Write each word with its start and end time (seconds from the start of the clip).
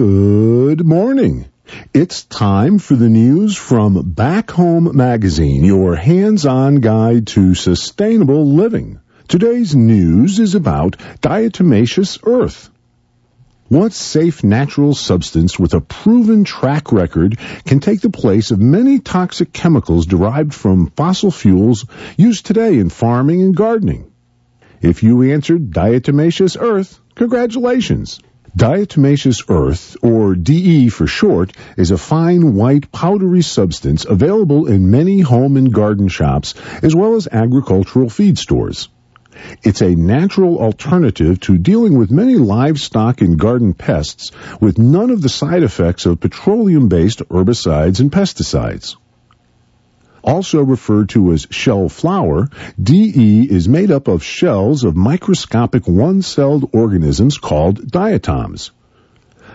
Good 0.00 0.82
morning. 0.86 1.44
It's 1.92 2.24
time 2.24 2.78
for 2.78 2.96
the 2.96 3.10
news 3.10 3.54
from 3.54 4.00
Back 4.12 4.50
Home 4.52 4.96
Magazine, 4.96 5.62
your 5.62 5.94
hands-on 5.94 6.76
guide 6.76 7.26
to 7.34 7.54
sustainable 7.54 8.46
living. 8.46 9.00
Today's 9.28 9.76
news 9.76 10.38
is 10.38 10.54
about 10.54 10.96
diatomaceous 11.20 12.18
earth. 12.22 12.70
What 13.68 13.92
safe 13.92 14.42
natural 14.42 14.94
substance 14.94 15.58
with 15.58 15.74
a 15.74 15.82
proven 15.82 16.44
track 16.44 16.92
record 16.92 17.38
can 17.66 17.80
take 17.80 18.00
the 18.00 18.08
place 18.08 18.52
of 18.52 18.58
many 18.58 19.00
toxic 19.00 19.52
chemicals 19.52 20.06
derived 20.06 20.54
from 20.54 20.92
fossil 20.96 21.30
fuels 21.30 21.84
used 22.16 22.46
today 22.46 22.78
in 22.78 22.88
farming 22.88 23.42
and 23.42 23.54
gardening? 23.54 24.10
If 24.80 25.02
you 25.02 25.30
answered 25.30 25.72
diatomaceous 25.72 26.56
earth, 26.58 26.98
congratulations. 27.14 28.18
Diatomaceous 28.56 29.44
earth, 29.48 29.96
or 30.02 30.34
DE 30.34 30.88
for 30.88 31.06
short, 31.06 31.52
is 31.76 31.92
a 31.92 31.96
fine 31.96 32.54
white 32.54 32.90
powdery 32.90 33.42
substance 33.42 34.04
available 34.04 34.66
in 34.66 34.90
many 34.90 35.20
home 35.20 35.56
and 35.56 35.72
garden 35.72 36.08
shops 36.08 36.54
as 36.82 36.92
well 36.92 37.14
as 37.14 37.28
agricultural 37.30 38.10
feed 38.10 38.38
stores. 38.38 38.88
It's 39.62 39.82
a 39.82 39.94
natural 39.94 40.58
alternative 40.58 41.38
to 41.40 41.58
dealing 41.58 41.96
with 41.96 42.10
many 42.10 42.34
livestock 42.34 43.20
and 43.20 43.38
garden 43.38 43.72
pests 43.72 44.32
with 44.60 44.78
none 44.78 45.10
of 45.10 45.22
the 45.22 45.28
side 45.28 45.62
effects 45.62 46.04
of 46.04 46.18
petroleum-based 46.18 47.20
herbicides 47.28 48.00
and 48.00 48.10
pesticides. 48.10 48.96
Also 50.22 50.62
referred 50.62 51.08
to 51.10 51.32
as 51.32 51.46
shell 51.50 51.88
flour, 51.88 52.48
DE 52.82 53.48
is 53.50 53.68
made 53.68 53.90
up 53.90 54.08
of 54.08 54.22
shells 54.22 54.84
of 54.84 54.96
microscopic 54.96 55.88
one-celled 55.88 56.70
organisms 56.74 57.38
called 57.38 57.90
diatoms. 57.90 58.70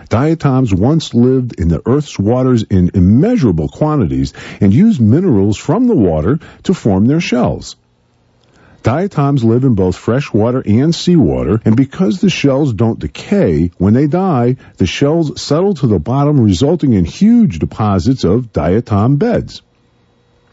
Diatoms 0.08 0.72
once 0.72 1.14
lived 1.14 1.58
in 1.60 1.68
the 1.68 1.82
Earth's 1.84 2.18
waters 2.18 2.62
in 2.62 2.90
immeasurable 2.94 3.68
quantities 3.68 4.32
and 4.60 4.72
used 4.72 5.00
minerals 5.00 5.56
from 5.56 5.88
the 5.88 5.96
water 5.96 6.38
to 6.64 6.74
form 6.74 7.06
their 7.06 7.20
shells. 7.20 7.76
Diatoms 8.84 9.42
live 9.42 9.64
in 9.64 9.74
both 9.74 9.96
fresh 9.96 10.32
water 10.32 10.62
and 10.64 10.94
seawater, 10.94 11.60
and 11.64 11.76
because 11.76 12.20
the 12.20 12.30
shells 12.30 12.72
don't 12.72 13.00
decay, 13.00 13.72
when 13.78 13.94
they 13.94 14.06
die, 14.06 14.56
the 14.76 14.86
shells 14.86 15.40
settle 15.40 15.74
to 15.74 15.88
the 15.88 15.98
bottom 15.98 16.38
resulting 16.38 16.92
in 16.92 17.04
huge 17.04 17.58
deposits 17.58 18.22
of 18.22 18.52
diatom 18.52 19.18
beds. 19.18 19.62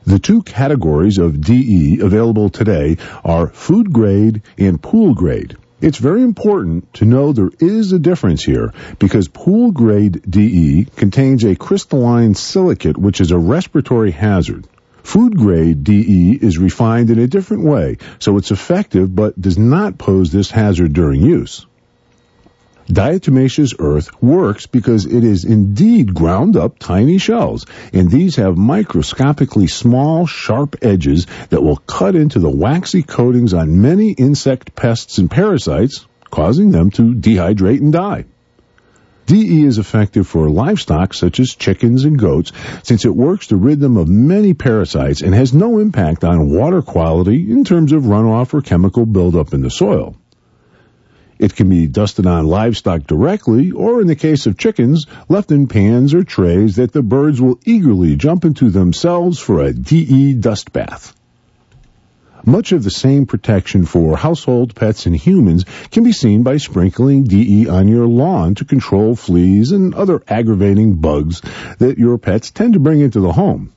The 0.05 0.19
two 0.19 0.41
categories 0.41 1.17
of 1.17 1.39
DE 1.39 1.99
available 2.01 2.49
today 2.49 2.97
are 3.23 3.47
food 3.47 3.93
grade 3.93 4.41
and 4.57 4.81
pool 4.81 5.13
grade. 5.13 5.55
It's 5.79 5.97
very 5.97 6.23
important 6.23 6.93
to 6.95 7.05
know 7.05 7.31
there 7.31 7.51
is 7.59 7.93
a 7.93 7.99
difference 7.99 8.43
here 8.43 8.73
because 8.99 9.29
pool 9.29 9.71
grade 9.71 10.21
DE 10.29 10.87
contains 10.97 11.45
a 11.45 11.55
crystalline 11.55 12.35
silicate 12.35 12.97
which 12.97 13.21
is 13.21 13.31
a 13.31 13.37
respiratory 13.37 14.11
hazard. 14.11 14.67
Food 15.03 15.37
grade 15.37 15.85
DE 15.85 16.33
is 16.33 16.57
refined 16.57 17.09
in 17.09 17.19
a 17.19 17.27
different 17.27 17.63
way, 17.63 17.97
so 18.19 18.37
it's 18.37 18.51
effective 18.51 19.15
but 19.15 19.39
does 19.39 19.57
not 19.57 19.97
pose 19.97 20.31
this 20.31 20.51
hazard 20.51 20.91
during 20.91 21.21
use. 21.21 21.65
Diatomaceous 22.87 23.75
earth 23.79 24.21
works 24.21 24.65
because 24.65 25.05
it 25.05 25.23
is 25.23 25.45
indeed 25.45 26.13
ground 26.13 26.57
up 26.57 26.79
tiny 26.79 27.17
shells, 27.17 27.65
and 27.93 28.11
these 28.11 28.35
have 28.35 28.57
microscopically 28.57 29.67
small, 29.67 30.27
sharp 30.27 30.75
edges 30.81 31.25
that 31.49 31.63
will 31.63 31.77
cut 31.77 32.15
into 32.15 32.39
the 32.39 32.49
waxy 32.49 33.01
coatings 33.01 33.53
on 33.53 33.81
many 33.81 34.11
insect 34.11 34.75
pests 34.75 35.17
and 35.17 35.31
parasites, 35.31 36.05
causing 36.29 36.71
them 36.71 36.91
to 36.91 37.13
dehydrate 37.13 37.79
and 37.79 37.93
die. 37.93 38.25
DE 39.27 39.63
is 39.63 39.77
effective 39.77 40.27
for 40.27 40.49
livestock 40.49 41.13
such 41.13 41.39
as 41.39 41.55
chickens 41.55 42.03
and 42.03 42.19
goats 42.19 42.51
since 42.83 43.05
it 43.05 43.15
works 43.15 43.47
to 43.47 43.55
rid 43.55 43.79
them 43.79 43.95
of 43.95 44.09
many 44.09 44.53
parasites 44.53 45.21
and 45.21 45.33
has 45.33 45.53
no 45.53 45.79
impact 45.79 46.25
on 46.25 46.51
water 46.51 46.81
quality 46.81 47.49
in 47.49 47.63
terms 47.63 47.93
of 47.93 48.03
runoff 48.03 48.53
or 48.53 48.61
chemical 48.61 49.05
buildup 49.05 49.53
in 49.53 49.61
the 49.61 49.69
soil. 49.69 50.17
It 51.39 51.55
can 51.55 51.69
be 51.69 51.87
dusted 51.87 52.27
on 52.27 52.47
livestock 52.47 53.07
directly, 53.07 53.71
or 53.71 54.01
in 54.01 54.07
the 54.07 54.15
case 54.15 54.45
of 54.45 54.57
chickens, 54.57 55.05
left 55.29 55.51
in 55.51 55.67
pans 55.67 56.13
or 56.13 56.23
trays 56.23 56.75
that 56.75 56.91
the 56.91 57.01
birds 57.01 57.41
will 57.41 57.59
eagerly 57.65 58.15
jump 58.15 58.45
into 58.45 58.69
themselves 58.69 59.39
for 59.39 59.61
a 59.61 59.73
DE 59.73 60.33
dust 60.33 60.71
bath. 60.71 61.15
Much 62.45 62.73
of 62.73 62.83
the 62.83 62.91
same 62.91 63.25
protection 63.25 63.85
for 63.85 64.17
household 64.17 64.75
pets 64.75 65.05
and 65.05 65.15
humans 65.15 65.65
can 65.91 66.03
be 66.03 66.11
seen 66.11 66.43
by 66.43 66.57
sprinkling 66.57 67.23
DE 67.23 67.69
on 67.69 67.87
your 67.87 68.05
lawn 68.05 68.53
to 68.55 68.65
control 68.65 69.15
fleas 69.15 69.71
and 69.71 69.95
other 69.95 70.21
aggravating 70.27 70.95
bugs 70.95 71.41
that 71.79 71.97
your 71.97 72.17
pets 72.17 72.51
tend 72.51 72.73
to 72.73 72.79
bring 72.79 72.99
into 72.99 73.21
the 73.21 73.31
home. 73.31 73.71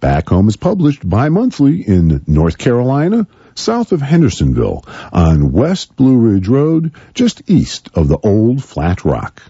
Back 0.00 0.28
Home 0.30 0.48
is 0.48 0.56
published 0.56 1.06
bi-monthly 1.06 1.82
in 1.82 2.24
North 2.26 2.56
Carolina, 2.56 3.26
south 3.54 3.92
of 3.92 4.00
Hendersonville, 4.00 4.82
on 5.12 5.52
West 5.52 5.94
Blue 5.94 6.16
Ridge 6.16 6.48
Road, 6.48 6.92
just 7.12 7.50
east 7.50 7.90
of 7.94 8.08
the 8.08 8.16
old 8.18 8.64
Flat 8.64 9.04
Rock. 9.04 9.42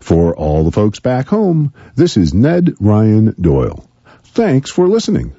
For 0.00 0.34
all 0.34 0.64
the 0.64 0.72
folks 0.72 1.00
back 1.00 1.28
home, 1.28 1.74
this 1.94 2.16
is 2.16 2.32
Ned 2.32 2.76
Ryan 2.80 3.34
Doyle. 3.38 3.86
Thanks 4.34 4.68
for 4.68 4.88
listening. 4.88 5.32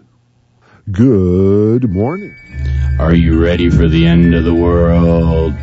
Good 0.89 1.91
morning. 1.91 2.33
Are 2.97 3.13
you 3.13 3.43
ready 3.43 3.69
for 3.69 3.89
the 3.89 4.07
end 4.07 4.33
of 4.33 4.45
the 4.45 4.53
world? 4.53 5.53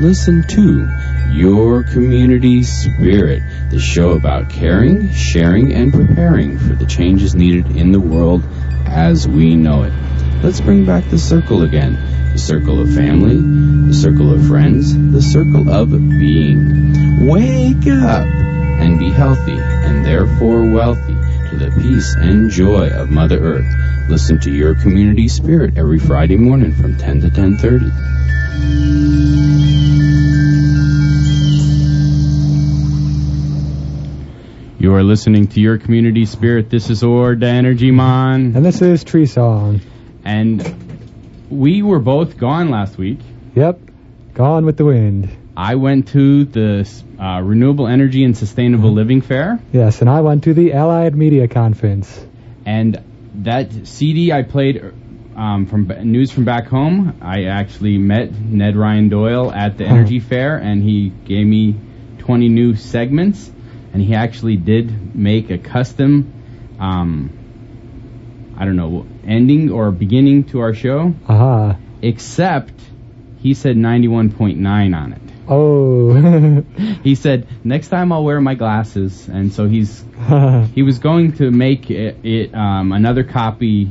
Listen 0.00 0.42
to 0.48 0.88
Your 1.30 1.84
Community 1.84 2.64
Spirit, 2.64 3.44
the 3.70 3.78
show 3.78 4.10
about 4.10 4.50
caring, 4.50 5.08
sharing, 5.12 5.72
and 5.72 5.92
preparing 5.92 6.58
for 6.58 6.74
the 6.74 6.84
changes 6.84 7.36
needed 7.36 7.76
in 7.76 7.92
the 7.92 8.00
world 8.00 8.42
as 8.86 9.28
we 9.28 9.54
know 9.54 9.84
it. 9.84 9.92
Let's 10.42 10.60
bring 10.60 10.84
back 10.84 11.08
the 11.10 11.18
circle 11.20 11.62
again. 11.62 11.94
The 12.32 12.40
circle 12.40 12.80
of 12.80 12.92
family, 12.92 13.36
the 13.86 13.94
circle 13.94 14.34
of 14.34 14.48
friends, 14.48 14.96
the 15.12 15.22
circle 15.22 15.70
of 15.70 15.90
being. 15.92 17.28
Wake 17.28 17.86
up 17.86 18.26
and 18.26 18.98
be 18.98 19.10
healthy 19.10 19.58
and 19.60 20.04
therefore 20.04 20.68
wealthy 20.68 21.19
to 21.50 21.56
the 21.56 21.70
peace 21.82 22.14
and 22.14 22.48
joy 22.48 22.88
of 22.90 23.10
Mother 23.10 23.38
Earth. 23.38 24.08
Listen 24.08 24.38
to 24.40 24.52
your 24.52 24.76
community 24.76 25.26
spirit 25.26 25.76
every 25.76 25.98
Friday 25.98 26.36
morning 26.36 26.72
from 26.72 26.96
10 26.96 27.22
to 27.22 27.30
10:30. 27.30 27.90
You 34.78 34.94
are 34.94 35.02
listening 35.02 35.48
to 35.48 35.60
your 35.60 35.76
community 35.78 36.24
spirit. 36.24 36.70
This 36.70 36.88
is 36.88 37.02
Ord 37.02 37.42
Energy 37.42 37.90
Man. 37.90 38.54
And 38.54 38.64
this 38.64 38.80
is 38.80 39.02
Tree 39.02 39.26
Song. 39.26 39.80
And 40.24 40.62
we 41.50 41.82
were 41.82 41.98
both 41.98 42.38
gone 42.38 42.70
last 42.70 42.96
week. 42.96 43.18
Yep. 43.56 43.80
Gone 44.34 44.64
with 44.64 44.76
the 44.76 44.84
wind. 44.84 45.28
I 45.56 45.74
went 45.74 46.08
to 46.08 46.44
the 46.44 46.88
uh, 47.18 47.40
Renewable 47.42 47.86
Energy 47.86 48.24
and 48.24 48.36
Sustainable 48.36 48.92
Living 48.92 49.20
Fair. 49.20 49.60
Yes, 49.72 50.00
and 50.00 50.08
I 50.08 50.20
went 50.20 50.44
to 50.44 50.54
the 50.54 50.72
Allied 50.72 51.14
Media 51.14 51.48
Conference. 51.48 52.26
And 52.64 53.02
that 53.34 53.86
CD 53.86 54.32
I 54.32 54.42
played 54.42 54.82
um, 55.36 55.66
from 55.66 55.86
News 56.10 56.30
from 56.30 56.44
Back 56.44 56.66
Home, 56.66 57.18
I 57.22 57.44
actually 57.44 57.98
met 57.98 58.32
Ned 58.32 58.76
Ryan 58.76 59.08
Doyle 59.08 59.50
at 59.50 59.78
the 59.78 59.86
Energy 59.86 60.20
Fair, 60.20 60.56
and 60.56 60.82
he 60.82 61.08
gave 61.24 61.46
me 61.46 61.76
20 62.18 62.48
new 62.48 62.76
segments, 62.76 63.50
and 63.92 64.02
he 64.02 64.14
actually 64.14 64.56
did 64.56 65.14
make 65.14 65.50
a 65.50 65.58
custom, 65.58 66.32
um, 66.78 67.30
I 68.58 68.64
don't 68.64 68.76
know, 68.76 69.06
ending 69.26 69.70
or 69.70 69.90
beginning 69.90 70.44
to 70.50 70.60
our 70.60 70.74
show. 70.74 71.14
Aha. 71.28 71.76
Except 72.02 72.72
he 73.38 73.54
said 73.54 73.76
91.9 73.76 74.96
on 74.96 75.12
it. 75.14 75.29
Oh. 75.50 76.14
he 77.02 77.14
said 77.14 77.46
next 77.64 77.88
time 77.88 78.12
I'll 78.12 78.24
wear 78.24 78.40
my 78.40 78.54
glasses, 78.54 79.28
and 79.28 79.52
so 79.52 79.66
he's 79.66 80.02
he 80.74 80.82
was 80.82 80.98
going 80.98 81.32
to 81.34 81.50
make 81.50 81.90
it, 81.90 82.24
it 82.24 82.54
um, 82.54 82.92
another 82.92 83.24
copy 83.24 83.86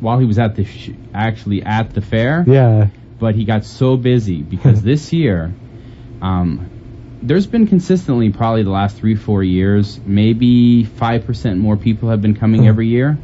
while 0.00 0.18
he 0.18 0.26
was 0.26 0.38
at 0.38 0.56
the 0.56 0.64
sh- 0.64 0.90
actually 1.14 1.62
at 1.62 1.94
the 1.94 2.00
fair, 2.00 2.44
Yeah. 2.46 2.88
but 3.18 3.34
he 3.34 3.44
got 3.44 3.64
so 3.64 3.96
busy 3.96 4.42
because 4.42 4.82
this 4.90 5.12
year, 5.12 5.52
um, 6.20 6.68
there's 7.22 7.46
been 7.46 7.66
consistently 7.66 8.30
probably 8.30 8.62
the 8.62 8.70
last 8.70 8.96
three 8.96 9.14
four 9.16 9.42
years, 9.42 9.98
maybe 10.06 10.84
five 10.84 11.24
percent 11.24 11.58
more 11.58 11.76
people 11.76 12.08
have 12.10 12.20
been 12.22 12.34
coming 12.34 12.62
Hmm. 12.62 12.68
every 12.68 12.88
year. 12.88 13.18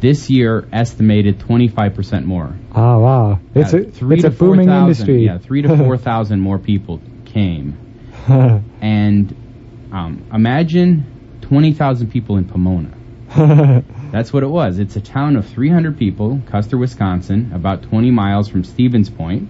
This 0.00 0.28
year, 0.30 0.68
estimated 0.72 1.38
25% 1.38 2.24
more. 2.24 2.54
Oh 2.74 2.98
wow. 3.00 3.40
It's 3.54 3.72
a 3.72 3.84
three 3.84 4.16
it's 4.16 4.24
a 4.24 4.30
booming 4.30 4.66
4,000 4.66 4.82
industry. 4.82 5.24
Yeah, 5.24 5.38
three 5.38 5.62
to 5.62 5.76
four 5.76 5.96
thousand 5.96 6.40
more 6.40 6.58
people 6.58 7.00
came, 7.24 7.78
and 8.28 9.34
um, 9.92 10.26
imagine 10.32 11.38
20,000 11.42 12.10
people 12.10 12.36
in 12.36 12.44
Pomona. 12.44 12.92
That's 14.12 14.32
what 14.32 14.42
it 14.42 14.48
was. 14.48 14.78
It's 14.78 14.96
a 14.96 15.00
town 15.00 15.36
of 15.36 15.46
300 15.48 15.98
people, 15.98 16.40
Custer, 16.46 16.76
Wisconsin, 16.76 17.52
about 17.54 17.82
20 17.82 18.10
miles 18.10 18.48
from 18.48 18.64
Stevens 18.64 19.08
Point. 19.10 19.48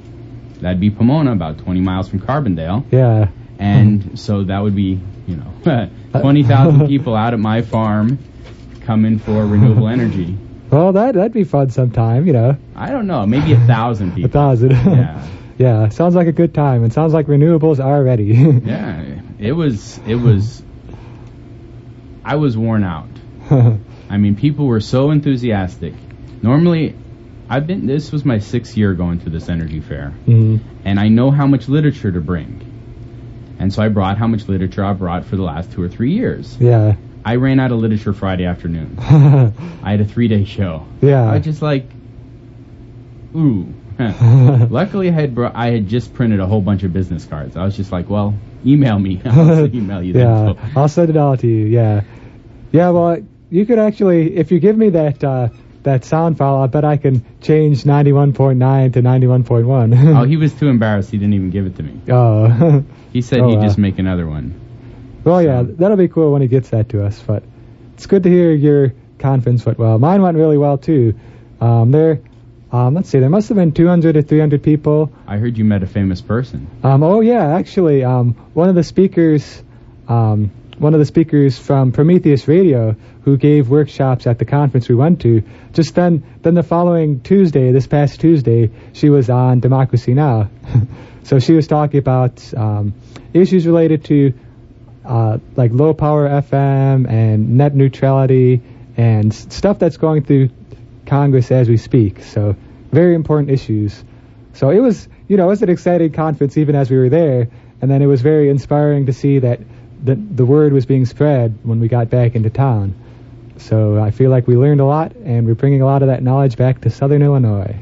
That'd 0.61 0.81
be 0.81 0.91
Pomona, 0.91 1.33
about 1.33 1.59
20 1.59 1.81
miles 1.81 2.09
from 2.09 2.21
Carbondale. 2.21 2.85
yeah. 2.91 3.29
And 3.59 4.19
so 4.19 4.45
that 4.45 4.59
would 4.63 4.77
be, 4.77 5.01
you 5.27 5.37
know, 5.37 5.91
20,000 6.21 6.87
people 6.89 7.17
out 7.17 7.33
at 7.33 7.41
my 7.41 7.63
farm 7.63 8.19
coming 8.87 9.19
for 9.19 9.45
renewable 9.47 9.89
energy. 9.89 10.37
Well, 10.69 10.93
that 10.95 11.15
that'd 11.15 11.33
be 11.33 11.45
fun 11.45 11.71
sometime. 11.71 12.27
You 12.27 12.33
know, 12.33 12.57
I 12.75 12.91
don't 12.91 13.07
know, 13.07 13.25
maybe 13.25 13.53
a 13.53 13.67
thousand 13.69 14.15
people. 14.17 14.29
a 14.31 14.33
thousand. 14.33 14.71
Yeah. 14.97 15.27
yeah. 15.59 15.89
Sounds 15.91 16.17
like 16.17 16.27
a 16.27 16.33
good 16.33 16.53
time. 16.55 16.83
It 16.85 16.93
sounds 16.93 17.15
like 17.15 17.27
renewables 17.29 17.79
are 17.83 18.03
ready. 18.03 18.25
Yeah, 18.65 19.21
it 19.39 19.53
was, 19.53 20.01
it 20.09 20.17
was, 20.17 20.65
I 22.25 22.35
was 22.35 22.57
worn 22.59 22.83
out. 22.83 23.07
I 24.11 24.17
mean, 24.17 24.35
people 24.35 24.67
were 24.67 24.81
so 24.81 25.13
enthusiastic. 25.13 25.95
Normally, 26.43 26.97
I've 27.49 27.69
been, 27.69 27.87
this 27.87 28.11
was 28.11 28.25
my 28.25 28.41
sixth 28.41 28.77
year 28.77 28.93
going 28.95 29.21
to 29.21 29.31
this 29.31 29.49
energy 29.49 29.79
fair, 29.81 30.15
Mhm. 30.27 30.59
and 30.85 30.99
I 30.99 31.07
know 31.09 31.31
how 31.31 31.47
much 31.47 31.69
literature 31.69 32.11
to 32.11 32.21
bring. 32.21 32.61
And 33.61 33.73
so 33.73 33.83
I 33.85 33.89
brought 33.89 34.19
how 34.19 34.27
much 34.27 34.49
literature 34.49 34.85
I 34.85 34.95
brought 34.95 35.27
for 35.27 35.37
the 35.37 35.45
last 35.45 35.71
two 35.73 35.81
or 35.83 35.89
three 35.89 36.13
years. 36.13 36.57
Yeah. 36.61 36.97
I 37.27 37.35
ran 37.35 37.59
out 37.59 37.73
of 37.73 37.81
literature 37.81 38.13
Friday 38.13 38.45
afternoon. 38.45 38.99
I 39.01 39.91
had 39.91 40.01
a 40.01 40.05
three 40.05 40.29
day 40.29 40.45
show. 40.45 40.87
I 41.03 41.07
yeah. 41.07 41.35
was 41.35 41.45
just 41.45 41.61
like, 41.61 41.85
ooh. 43.35 43.67
Luckily, 43.99 45.09
I 45.09 45.13
had 45.13 45.35
br- 45.35 45.49
I 45.53 45.71
had 45.71 45.89
just 45.89 46.15
printed 46.15 46.39
a 46.39 46.47
whole 46.47 46.61
bunch 46.61 46.85
of 46.85 46.93
business 46.93 47.25
cards. 47.25 47.57
I 47.57 47.65
was 47.65 47.77
just 47.77 47.91
like, 47.91 48.09
well, 48.09 48.35
email 48.65 48.97
me. 48.99 49.21
I'll 49.25 49.75
email 49.75 50.03
you 50.05 50.15
yeah. 50.15 50.51
info. 50.51 50.81
I'll 50.81 50.89
send 50.89 51.11
it 51.11 51.17
all 51.17 51.37
to 51.37 51.47
you. 51.49 51.67
Yeah. 51.67 52.03
Yeah. 52.71 52.91
Well, 52.91 53.19
you 53.51 53.67
could 53.67 53.81
actually, 53.81 54.37
if 54.37 54.53
you 54.53 54.61
give 54.61 54.77
me 54.77 54.91
that 54.91 55.25
uh, 55.25 55.49
that 55.83 56.05
sound 56.05 56.39
file, 56.39 56.57
I 56.63 56.69
bet 56.69 56.85
I 56.85 56.97
can 56.97 57.25
change 57.41 57.83
91.9 57.83 58.93
to 58.93 59.03
91.1. 59.03 60.17
Oh, 60.17 60.23
he 60.23 60.37
was 60.37 60.53
too 60.55 60.69
embarrassed. 60.69 61.11
He 61.11 61.19
didn't 61.19 61.35
even 61.35 61.51
give 61.51 61.67
it 61.67 61.75
to 61.77 61.83
me. 61.83 62.01
Oh. 62.09 62.85
He 63.13 63.23
said 63.23 63.41
Oh, 63.41 63.49
he'd 63.49 63.57
wow. 63.57 63.63
just 63.63 63.79
make 63.79 63.99
another 63.99 64.29
one. 64.29 64.61
Well, 65.27 65.43
yeah, 65.43 65.65
that'll 65.67 65.97
be 65.97 66.07
cool 66.07 66.33
when 66.33 66.41
he 66.41 66.49
gets 66.49 66.71
that 66.71 66.91
to 66.91 67.05
us. 67.05 67.21
But 67.21 67.43
it's 67.95 68.07
good 68.07 68.23
to 68.23 68.31
hear 68.31 68.53
your 68.53 68.95
conference 69.19 69.67
went 69.67 69.77
well. 69.77 69.99
Mine 69.99 70.23
went 70.23 70.37
really 70.37 70.57
well 70.57 70.79
too. 70.79 71.19
Um, 71.61 71.91
there, 71.91 72.21
um, 72.71 72.95
let's 72.95 73.09
see, 73.09 73.19
there 73.19 73.29
must 73.29 73.49
have 73.49 73.57
been 73.57 73.73
200 73.73 74.13
to 74.13 74.23
300 74.23 74.63
people. 74.63 75.13
I 75.27 75.39
heard 75.39 75.59
you 75.59 75.65
met 75.65 75.83
a 75.83 75.87
famous 75.89 76.21
person. 76.21 76.69
Um, 76.85 77.03
oh 77.03 77.21
yeah, 77.21 77.57
actually, 77.57 78.05
um, 78.05 78.35
one 78.55 78.69
of 78.69 78.77
the 78.77 78.85
speakers, 78.85 79.63
um, 80.07 80.53
one 80.79 80.95
of 80.95 81.01
the 81.01 81.07
speakers 81.07 81.59
from 81.59 81.91
Prometheus 81.91 82.47
Radio, 82.47 82.95
who 83.25 83.37
gave 83.37 83.69
workshops 83.69 84.29
at 84.29 84.39
the 84.39 84.45
conference 84.45 84.89
we 84.89 84.95
went 84.95 85.23
to, 85.23 85.43
just 85.73 85.97
then, 85.97 86.23
then 86.43 86.55
the 86.55 86.63
following 86.63 87.21
Tuesday, 87.21 87.73
this 87.73 87.89
past 87.89 88.21
Tuesday, 88.21 88.71
she 88.93 89.11
was 89.11 89.29
on 89.29 89.59
Democracy 89.59 90.15
Now. 90.15 90.51
so 91.25 91.41
she 91.41 91.55
was 91.55 91.67
talking 91.67 91.99
about 91.99 92.55
um, 92.55 92.95
issues 93.35 93.67
related 93.67 94.05
to 94.05 94.35
uh, 95.07 95.39
like 95.55 95.73
low 95.73 95.95
power 95.95 96.29
FM 96.29 97.09
and 97.09 97.57
net 97.57 97.75
neutrality 97.75 98.61
and 98.97 99.33
s- 99.33 99.47
stuff 99.51 99.79
that's 99.79 99.97
going 99.97 100.25
through 100.25 100.51
Congress 101.07 101.51
as 101.51 101.69
we 101.69 101.77
speak. 101.77 102.23
So 102.23 102.57
very 102.91 103.15
important 103.15 103.51
issues. 103.51 104.05
So 104.55 104.71
it 104.71 104.81
was, 104.81 105.09
you 105.29 105.37
know, 105.37 105.45
it 105.45 105.49
was 105.49 105.63
an 105.63 105.69
exciting 105.71 106.13
conference 106.13 106.57
even 106.57 106.75
as 106.75 106.91
we 106.91 106.97
were 106.97 107.09
there, 107.09 107.49
and 107.81 107.91
then 107.91 108.03
it 108.03 108.07
was 108.07 108.23
very 108.23 108.49
inspiring 108.49 109.07
to 109.07 109.13
see 109.13 109.39
that 109.41 109.61
the 110.03 110.15
the 110.15 110.45
word 110.45 110.73
was 110.73 110.87
being 110.87 111.07
spread 111.07 111.59
when 111.63 111.81
we 111.81 111.89
got 111.89 112.11
back 112.11 112.35
into 112.35 112.51
town. 112.51 112.95
So 113.59 113.99
I 113.99 114.11
feel 114.11 114.31
like 114.31 114.47
we 114.47 114.57
learned 114.57 114.81
a 114.81 114.85
lot, 114.85 115.15
and 115.15 115.47
we're 115.47 115.55
bringing 115.55 115.83
a 115.83 115.87
lot 115.87 116.03
of 116.03 116.09
that 116.09 116.23
knowledge 116.23 116.57
back 116.57 116.83
to 116.83 116.91
Southern 116.91 117.23
Illinois. 117.23 117.77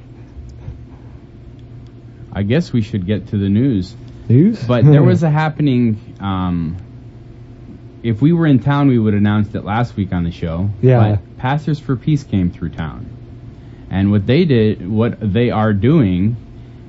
I 2.33 2.43
guess 2.43 2.73
we 2.73 2.83
should 2.83 3.07
get 3.07 3.29
to 3.29 3.39
the 3.39 3.49
news. 3.49 3.95
News? 4.29 4.63
But 4.63 4.85
there 4.85 5.03
was 5.13 5.23
a 5.23 5.31
happening. 5.31 6.17
Um, 6.21 6.77
if 8.05 8.21
we 8.21 8.33
were 8.33 8.47
in 8.47 8.61
town, 8.61 8.89
we 8.89 8.99
would 8.99 9.15
have 9.15 9.23
announced 9.23 9.55
it 9.55 9.65
last 9.65 9.97
week 9.97 10.13
on 10.13 10.25
the 10.25 10.31
show. 10.31 10.71
Yeah. 10.83 11.17
But 11.17 11.39
Pastors 11.39 11.81
for 11.81 11.97
Peace 11.97 12.23
came 12.23 12.51
through 12.51 12.71
town, 12.71 13.09
and 13.91 14.13
what 14.13 14.27
they 14.27 14.45
did, 14.45 14.89
what 14.89 15.19
they 15.21 15.51
are 15.51 15.73
doing, 15.73 16.37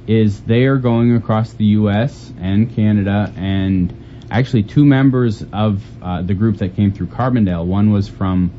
is 0.08 0.42
they 0.42 0.66
are 0.66 0.78
going 0.78 1.16
across 1.16 1.54
the 1.54 1.66
U.S. 1.66 2.32
and 2.40 2.76
Canada, 2.76 3.34
and 3.38 4.28
actually 4.30 4.64
two 4.64 4.86
members 4.86 5.44
of 5.54 5.82
uh, 6.04 6.22
the 6.22 6.34
group 6.34 6.58
that 6.58 6.76
came 6.76 6.92
through 6.92 7.08
Carbondale. 7.08 7.66
One 7.66 7.92
was 7.92 8.10
from, 8.10 8.52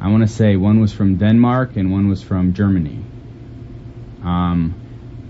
I 0.00 0.08
want 0.08 0.22
to 0.22 0.32
say, 0.32 0.56
one 0.56 0.80
was 0.80 0.92
from 0.92 1.16
Denmark 1.16 1.76
and 1.76 1.92
one 1.92 2.08
was 2.08 2.22
from 2.22 2.54
Germany. 2.54 3.04
Um, 4.22 4.74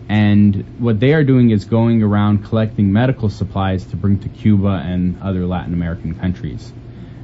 and 0.08 0.78
what 0.78 1.00
they 1.00 1.14
are 1.14 1.24
doing 1.24 1.50
is 1.50 1.64
going 1.64 2.02
around 2.02 2.44
collecting 2.44 2.92
medical 2.92 3.30
supplies 3.30 3.84
to 3.86 3.96
bring 3.96 4.20
to 4.20 4.28
Cuba 4.28 4.82
and 4.84 5.20
other 5.22 5.46
Latin 5.46 5.72
American 5.72 6.14
countries. 6.14 6.72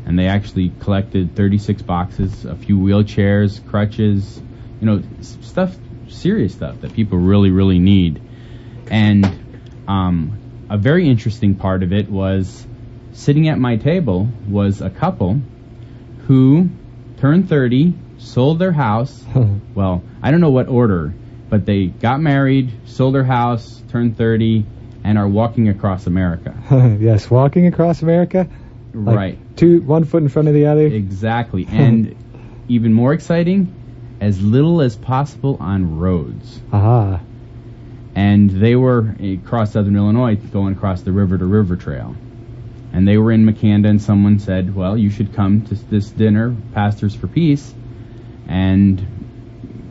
And 0.06 0.18
they 0.18 0.28
actually 0.28 0.72
collected 0.80 1.36
36 1.36 1.82
boxes, 1.82 2.44
a 2.44 2.56
few 2.56 2.78
wheelchairs, 2.78 3.64
crutches, 3.68 4.40
you 4.80 4.86
know, 4.86 5.02
stuff, 5.20 5.76
serious 6.08 6.54
stuff 6.54 6.80
that 6.80 6.94
people 6.94 7.18
really, 7.18 7.50
really 7.50 7.78
need. 7.78 8.22
And 8.90 9.26
um, 9.86 10.38
a 10.70 10.78
very 10.78 11.06
interesting 11.06 11.56
part 11.56 11.82
of 11.82 11.92
it 11.92 12.10
was 12.10 12.66
sitting 13.12 13.48
at 13.48 13.58
my 13.58 13.76
table 13.76 14.28
was 14.48 14.80
a 14.80 14.88
couple 14.88 15.40
who 16.26 16.70
turned 17.18 17.48
30, 17.48 17.92
sold 18.18 18.58
their 18.58 18.72
house, 18.72 19.22
well, 19.74 20.02
I 20.22 20.30
don't 20.30 20.40
know 20.40 20.50
what 20.50 20.68
order, 20.68 21.12
but 21.50 21.66
they 21.66 21.86
got 21.86 22.20
married, 22.20 22.70
sold 22.86 23.14
their 23.14 23.24
house, 23.24 23.82
turned 23.90 24.16
30, 24.16 24.64
and 25.04 25.18
are 25.18 25.28
walking 25.28 25.68
across 25.68 26.06
America. 26.06 26.54
yes, 27.00 27.28
walking 27.28 27.66
across 27.66 28.02
America. 28.02 28.48
like 28.94 29.16
right. 29.16 29.56
Two, 29.56 29.82
one 29.82 30.04
foot 30.04 30.22
in 30.22 30.28
front 30.28 30.48
of 30.48 30.54
the 30.54 30.66
other. 30.66 30.86
Exactly. 30.86 31.66
And 31.70 32.16
even 32.68 32.92
more 32.92 33.12
exciting, 33.12 33.74
as 34.20 34.40
little 34.40 34.80
as 34.80 34.96
possible 34.96 35.56
on 35.60 35.98
roads. 35.98 36.60
Aha. 36.72 37.20
And 38.14 38.50
they 38.50 38.76
were 38.76 39.16
across 39.20 39.72
southern 39.72 39.96
Illinois 39.96 40.36
going 40.36 40.74
across 40.74 41.02
the 41.02 41.10
river 41.10 41.36
to 41.36 41.44
river 41.46 41.74
trail. 41.76 42.14
And 42.92 43.06
they 43.06 43.18
were 43.18 43.32
in 43.32 43.44
Makanda, 43.44 43.88
and 43.88 44.00
someone 44.02 44.38
said, 44.38 44.74
Well, 44.74 44.96
you 44.96 45.10
should 45.10 45.32
come 45.32 45.62
to 45.66 45.74
this 45.74 46.10
dinner, 46.10 46.54
Pastors 46.74 47.14
for 47.14 47.28
Peace, 47.28 47.72
and, 48.48 49.04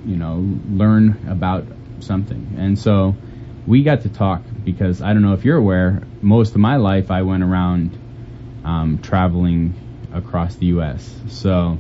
you 0.09 0.17
know, 0.17 0.43
learn 0.69 1.27
about 1.29 1.65
something. 1.99 2.55
And 2.57 2.77
so 2.77 3.15
we 3.67 3.83
got 3.83 4.01
to 4.01 4.09
talk 4.09 4.41
because 4.65 5.01
I 5.01 5.13
don't 5.13 5.21
know 5.21 5.33
if 5.33 5.45
you're 5.45 5.57
aware, 5.57 6.01
most 6.21 6.55
of 6.55 6.61
my 6.61 6.77
life 6.77 7.11
I 7.11 7.21
went 7.21 7.43
around 7.43 7.97
um, 8.65 8.99
traveling 9.03 9.75
across 10.11 10.55
the 10.55 10.67
U.S. 10.67 11.15
So 11.29 11.77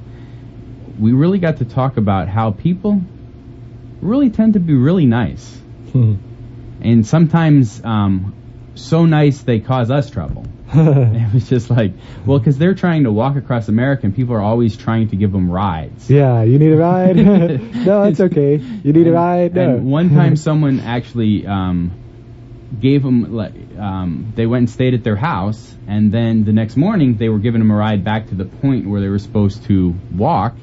we 0.99 1.13
really 1.13 1.39
got 1.39 1.57
to 1.57 1.65
talk 1.65 1.97
about 1.97 2.27
how 2.27 2.51
people 2.51 3.01
really 4.01 4.29
tend 4.29 4.53
to 4.53 4.59
be 4.59 4.75
really 4.75 5.07
nice. 5.07 5.57
And 6.81 7.05
sometimes 7.05 7.83
um, 7.83 8.35
so 8.75 9.05
nice 9.05 9.41
they 9.41 9.59
cause 9.59 9.89
us 9.89 10.09
trouble. 10.09 10.45
It 11.19 11.33
was 11.33 11.49
just 11.49 11.69
like, 11.69 11.93
well, 12.25 12.39
because 12.39 12.57
they're 12.57 12.75
trying 12.75 13.03
to 13.03 13.11
walk 13.11 13.35
across 13.35 13.67
America 13.67 14.05
and 14.05 14.15
people 14.15 14.35
are 14.35 14.41
always 14.41 14.77
trying 14.77 15.09
to 15.09 15.15
give 15.15 15.31
them 15.31 15.49
rides. 15.49 16.09
yeah, 16.09 16.43
you 16.43 16.59
need 16.59 16.71
a 16.71 16.77
ride? 16.77 17.15
no, 17.85 18.03
it's 18.03 18.19
okay. 18.19 18.57
You 18.57 18.93
need 18.93 19.07
a 19.07 19.11
ride? 19.11 19.55
No. 19.55 19.77
And 19.77 19.85
one 19.91 20.09
time 20.09 20.35
someone 20.35 20.79
actually 20.79 21.45
um, 21.47 21.91
gave 22.79 23.03
them, 23.03 23.33
like, 23.33 23.53
um, 23.77 24.33
they 24.35 24.45
went 24.45 24.61
and 24.61 24.69
stayed 24.69 24.93
at 24.93 25.03
their 25.03 25.15
house, 25.15 25.75
and 25.87 26.11
then 26.11 26.43
the 26.43 26.53
next 26.53 26.75
morning 26.75 27.17
they 27.17 27.29
were 27.29 27.39
giving 27.39 27.59
them 27.59 27.71
a 27.71 27.75
ride 27.75 28.03
back 28.03 28.27
to 28.27 28.35
the 28.35 28.45
point 28.45 28.87
where 28.87 29.01
they 29.01 29.09
were 29.09 29.19
supposed 29.19 29.63
to 29.65 29.95
walk, 30.15 30.55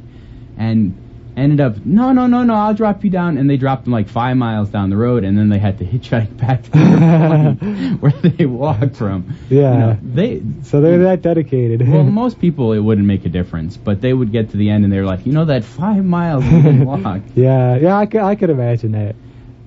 and 0.57 0.95
ended 1.37 1.61
up, 1.61 1.85
no, 1.85 2.13
no, 2.13 2.27
no, 2.27 2.43
no, 2.45 2.55
I'll 2.55 2.73
drop 2.75 3.05
you 3.05 3.11
down. 3.11 3.37
And 3.37 3.49
they 3.51 3.57
dropped 3.59 3.85
them 3.85 3.93
like 3.93 4.09
five 4.09 4.37
miles 4.37 4.71
down 4.71 4.89
the 4.91 4.97
road, 4.97 5.23
and 5.25 5.37
then 5.37 5.49
they 5.51 5.59
had 5.59 5.79
to 5.79 5.85
hitchhike 5.93 6.37
back 6.39 6.63
to 6.63 6.71
their 6.71 7.53
where 8.01 8.13
they 8.13 8.47
walked 8.47 8.97
from. 8.97 9.35
Yeah. 9.51 9.73
You 9.73 9.79
know, 9.79 9.99
they, 10.03 10.43
So 10.63 10.81
they're 10.81 10.99
that 11.05 11.23
dedicated. 11.23 11.87
well, 11.87 12.05
most 12.23 12.41
people 12.41 12.73
it 12.73 12.79
wouldn't 12.81 13.07
make 13.07 13.25
a 13.27 13.29
difference, 13.29 13.77
but 13.77 14.01
they 14.01 14.13
would 14.13 14.33
get 14.33 14.51
to 14.51 14.57
the 14.57 14.71
end 14.71 14.85
and 14.85 14.93
they're 14.93 15.05
like, 15.05 15.27
you 15.27 15.33
know, 15.33 15.45
that 15.45 15.65
five 15.65 16.05
miles 16.05 16.43
we 16.45 16.51
didn't 16.63 16.85
walk. 16.87 17.21
yeah, 17.35 17.77
yeah, 17.77 17.97
I 17.97 18.07
could, 18.07 18.21
I 18.23 18.35
could 18.37 18.51
imagine 18.51 18.93
that. 18.93 19.15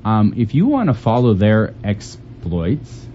Um, 0.04 0.34
if 0.38 0.56
you 0.56 0.66
want 0.68 0.88
to 0.90 0.94
follow 0.94 1.34
their 1.34 1.74
exploits, 1.84 3.06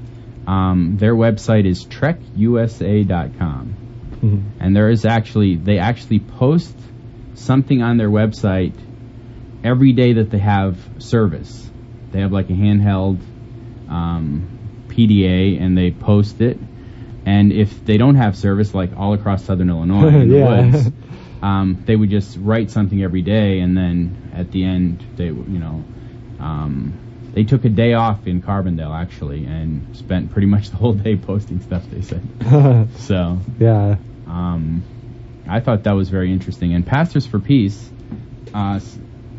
um, 0.47 0.97
their 0.99 1.15
website 1.15 1.65
is 1.67 1.85
trekusa.com. 1.87 3.77
Mhm. 4.23 4.43
and 4.61 4.75
there 4.77 4.89
is 4.91 5.05
actually 5.05 5.57
they 5.57 5.79
actually 5.79 6.19
post 6.21 6.75
something 7.35 7.83
on 7.83 7.97
their 7.97 8.11
website 8.11 8.75
every 9.63 9.93
day 9.93 10.15
that 10.15 10.31
they 10.31 10.39
have 10.39 10.79
service. 10.99 11.71
They 12.13 12.21
have 12.21 12.33
like 12.33 12.49
a 12.51 12.53
handheld 12.55 13.19
um, 13.89 14.49
PDA, 14.89 15.61
and 15.61 15.77
they 15.77 15.91
post 15.91 16.41
it. 16.41 16.59
And 17.27 17.53
if 17.53 17.85
they 17.85 17.97
don't 17.97 18.17
have 18.17 18.37
service, 18.37 18.75
like 18.75 18.97
all 18.97 19.15
across 19.15 19.45
Southern 19.45 19.71
Illinois 19.71 20.09
in 20.09 20.29
the 20.29 20.37
Yeah. 20.37 20.63
woods, 20.71 20.91
um, 21.43 21.83
they 21.87 21.97
would 21.97 22.11
just 22.11 22.37
write 22.39 22.71
something 22.71 23.03
every 23.03 23.23
day, 23.23 23.61
and 23.61 23.77
then 23.77 24.17
at 24.35 24.51
the 24.51 24.65
end, 24.65 25.03
they 25.17 25.27
you 25.27 25.59
know. 25.59 25.85
Um, 26.41 26.95
they 27.33 27.43
took 27.43 27.65
a 27.65 27.69
day 27.69 27.95
off 27.95 28.27
in 28.29 28.43
Carbondale 28.43 28.95
actually, 28.95 29.45
and 29.45 29.85
spent 29.97 30.31
pretty 30.31 30.47
much 30.47 30.71
the 30.71 30.77
whole 30.77 30.93
day 30.93 31.17
posting 31.31 31.61
stuff. 31.61 31.85
They 31.91 32.03
said 32.03 32.23
so. 32.99 33.39
yeah. 33.59 33.97
Um, 34.27 34.85
I 35.47 35.61
thought 35.61 35.85
that 35.85 35.93
was 35.93 36.09
very 36.09 36.33
interesting. 36.33 36.75
And 36.75 36.87
Pastors 36.87 37.27
for 37.27 37.39
Peace, 37.39 37.91
uh, 38.53 38.81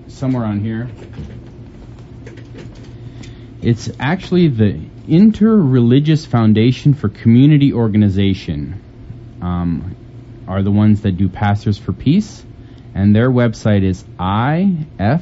somewhere 0.08 0.46
on 0.46 0.60
here, 0.60 0.88
it's 3.62 3.90
actually 4.00 4.50
the 4.50 4.80
Interreligious 5.08 6.28
Foundation 6.28 6.94
for 6.94 7.10
Community 7.10 7.74
Organization, 7.74 8.82
um, 9.42 9.96
are 10.48 10.62
the 10.62 10.72
ones 10.72 11.02
that 11.02 11.18
do 11.18 11.28
Pastors 11.30 11.78
for 11.78 11.92
Peace, 11.94 12.46
and 12.94 13.16
their 13.16 13.30
website 13.30 13.84
is 13.84 14.04
ifconews.org. 14.20 15.20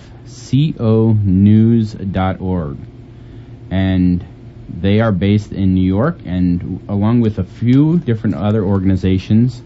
And 3.72 4.25
they 4.70 5.00
are 5.00 5.12
based 5.12 5.52
in 5.52 5.74
New 5.74 5.86
York, 5.86 6.20
and 6.25 6.86
along 6.90 7.22
with 7.22 7.40
a 7.40 7.44
few 7.44 7.98
different 8.00 8.36
other 8.36 8.63
organizations, 8.63 9.62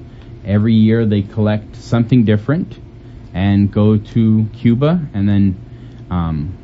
every 0.47 0.73
year 0.73 1.05
they 1.05 1.21
collect 1.21 1.75
something 1.75 2.25
different 2.25 2.79
and 3.33 3.71
go 3.71 3.97
to 3.97 4.49
Cuba. 4.53 5.07
And 5.13 5.27
then 5.27 6.07
um, 6.09 6.57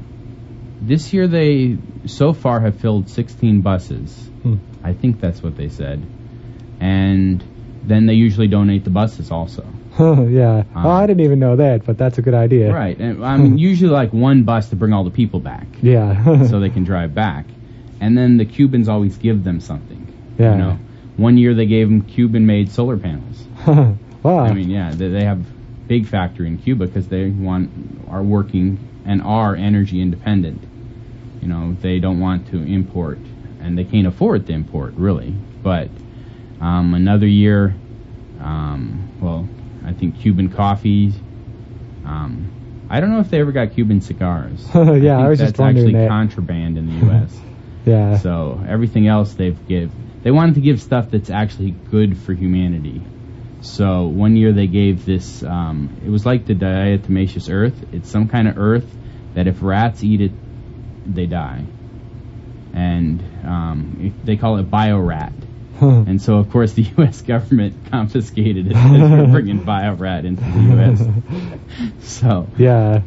this 0.82 1.14
year 1.14 1.28
they 1.28 1.78
so 2.06 2.34
far 2.34 2.62
have 2.62 2.80
filled 2.80 3.10
16 3.10 3.62
buses. 3.62 4.16
Hmm. 4.42 4.56
I 4.84 4.94
think 4.94 5.20
that's 5.20 5.44
what 5.44 5.56
they 5.56 5.70
said. 5.70 6.06
And 6.80 7.44
then 7.84 8.06
they 8.06 8.14
usually 8.14 8.48
donate 8.48 8.84
the 8.84 8.90
buses 8.90 9.32
also. 9.32 9.66
yeah. 10.00 10.64
oh, 10.76 10.90
I 10.90 11.06
didn't 11.06 11.24
even 11.24 11.40
know 11.40 11.58
that, 11.58 11.86
but 11.86 11.98
that's 11.98 12.18
a 12.18 12.22
good 12.22 12.34
idea. 12.34 12.74
Right. 12.74 12.98
And 12.98 13.24
I 13.24 13.38
mean, 13.38 13.58
usually 13.70 13.92
like 13.92 14.12
one 14.12 14.44
bus 14.44 14.70
to 14.70 14.76
bring 14.76 14.94
all 14.94 15.04
the 15.04 15.12
people 15.12 15.40
back. 15.40 15.68
Yeah. 15.82 16.48
so 16.50 16.60
they 16.60 16.70
can 16.70 16.84
drive 16.84 17.14
back. 17.14 17.46
And 18.02 18.18
then 18.18 18.38
the 18.38 18.46
Cubans 18.46 18.90
always 18.90 19.18
give 19.18 19.44
them 19.44 19.60
something. 19.60 20.00
Yeah. 20.40 20.52
You 20.54 20.58
know, 20.58 20.80
one 21.16 21.38
year 21.38 21.54
they 21.54 21.68
gave 21.68 21.88
them 21.88 22.02
Cuban-made 22.02 22.72
solar 22.72 22.98
panels. 22.98 23.46
wow. 24.24 24.40
I 24.40 24.54
mean, 24.54 24.70
yeah, 24.70 24.92
they, 24.94 25.10
they 25.10 25.24
have 25.26 25.46
big 25.88 26.08
factory 26.08 26.48
in 26.48 26.58
Cuba 26.58 26.88
because 26.88 27.08
they 27.08 27.30
want 27.30 27.70
are 28.10 28.24
working 28.24 28.80
and 29.06 29.22
are 29.22 29.56
energy 29.56 30.02
independent. 30.02 30.64
You 31.42 31.48
know, 31.48 31.76
they 31.82 32.00
don't 32.00 32.20
want 32.20 32.48
to 32.52 32.64
import, 32.64 33.20
and 33.62 33.78
they 33.78 33.84
can't 33.84 34.08
afford 34.08 34.48
to 34.48 34.54
import 34.54 34.94
really. 34.96 35.34
But 35.62 35.90
um, 36.62 36.94
another 36.94 37.28
year, 37.28 37.76
um, 38.40 39.10
well, 39.20 39.48
I 39.86 39.94
think 39.94 40.20
Cuban 40.20 40.50
coffee. 40.50 41.14
Um, 42.06 42.50
I 42.90 43.00
don't 43.00 43.12
know 43.12 43.20
if 43.20 43.30
they 43.30 43.40
ever 43.40 43.52
got 43.52 43.74
Cuban 43.74 44.02
cigars. 44.02 44.66
Yeah, 44.76 44.82
I 44.82 44.86
think 44.88 45.30
was 45.30 45.40
that's 45.40 45.52
just 45.52 45.60
wondering 45.60 45.88
actually 45.88 45.94
that. 45.94 46.08
contraband 46.10 46.78
in 46.78 46.88
the 46.88 47.06
U.S. 47.08 47.40
yeah. 47.86 48.18
So 48.18 48.64
everything 48.68 49.08
else 49.08 49.34
they've 49.34 49.58
give 49.68 49.92
they 50.24 50.32
wanted 50.32 50.56
to 50.56 50.62
give 50.62 50.82
stuff 50.82 51.12
that's 51.12 51.30
actually 51.30 51.72
good 51.92 52.18
for 52.18 52.34
humanity. 52.34 53.02
So 53.64 54.08
one 54.08 54.36
year 54.36 54.52
they 54.52 54.68
gave 54.68 55.06
this 55.06 55.42
um, 55.42 55.98
it 56.06 56.10
was 56.10 56.26
like 56.26 56.46
the 56.46 56.54
diatomaceous 56.54 57.50
earth. 57.52 57.74
It's 57.94 58.10
some 58.10 58.28
kind 58.28 58.48
of 58.50 58.58
earth 58.58 58.86
that 59.36 59.48
if 59.48 59.62
rats 59.62 60.04
eat 60.04 60.20
it, 60.20 60.32
they 61.06 61.26
die. 61.26 61.64
And 62.74 63.24
um, 63.46 63.98
if- 64.02 64.26
they 64.26 64.36
call 64.36 64.58
it 64.58 64.70
biorat. 64.70 65.34
And 65.80 66.22
so 66.22 66.36
of 66.38 66.50
course 66.50 66.74
the 66.74 66.84
U.S. 66.98 67.22
government 67.22 67.76
confiscated 67.92 68.68
it 68.68 68.76
as 68.76 69.02
we're 69.12 69.28
bringing 69.28 69.62
biorat 69.62 70.24
into 70.26 70.44
the 70.44 70.60
U.S. 70.76 72.08
so 72.20 72.48
yeah. 72.58 73.02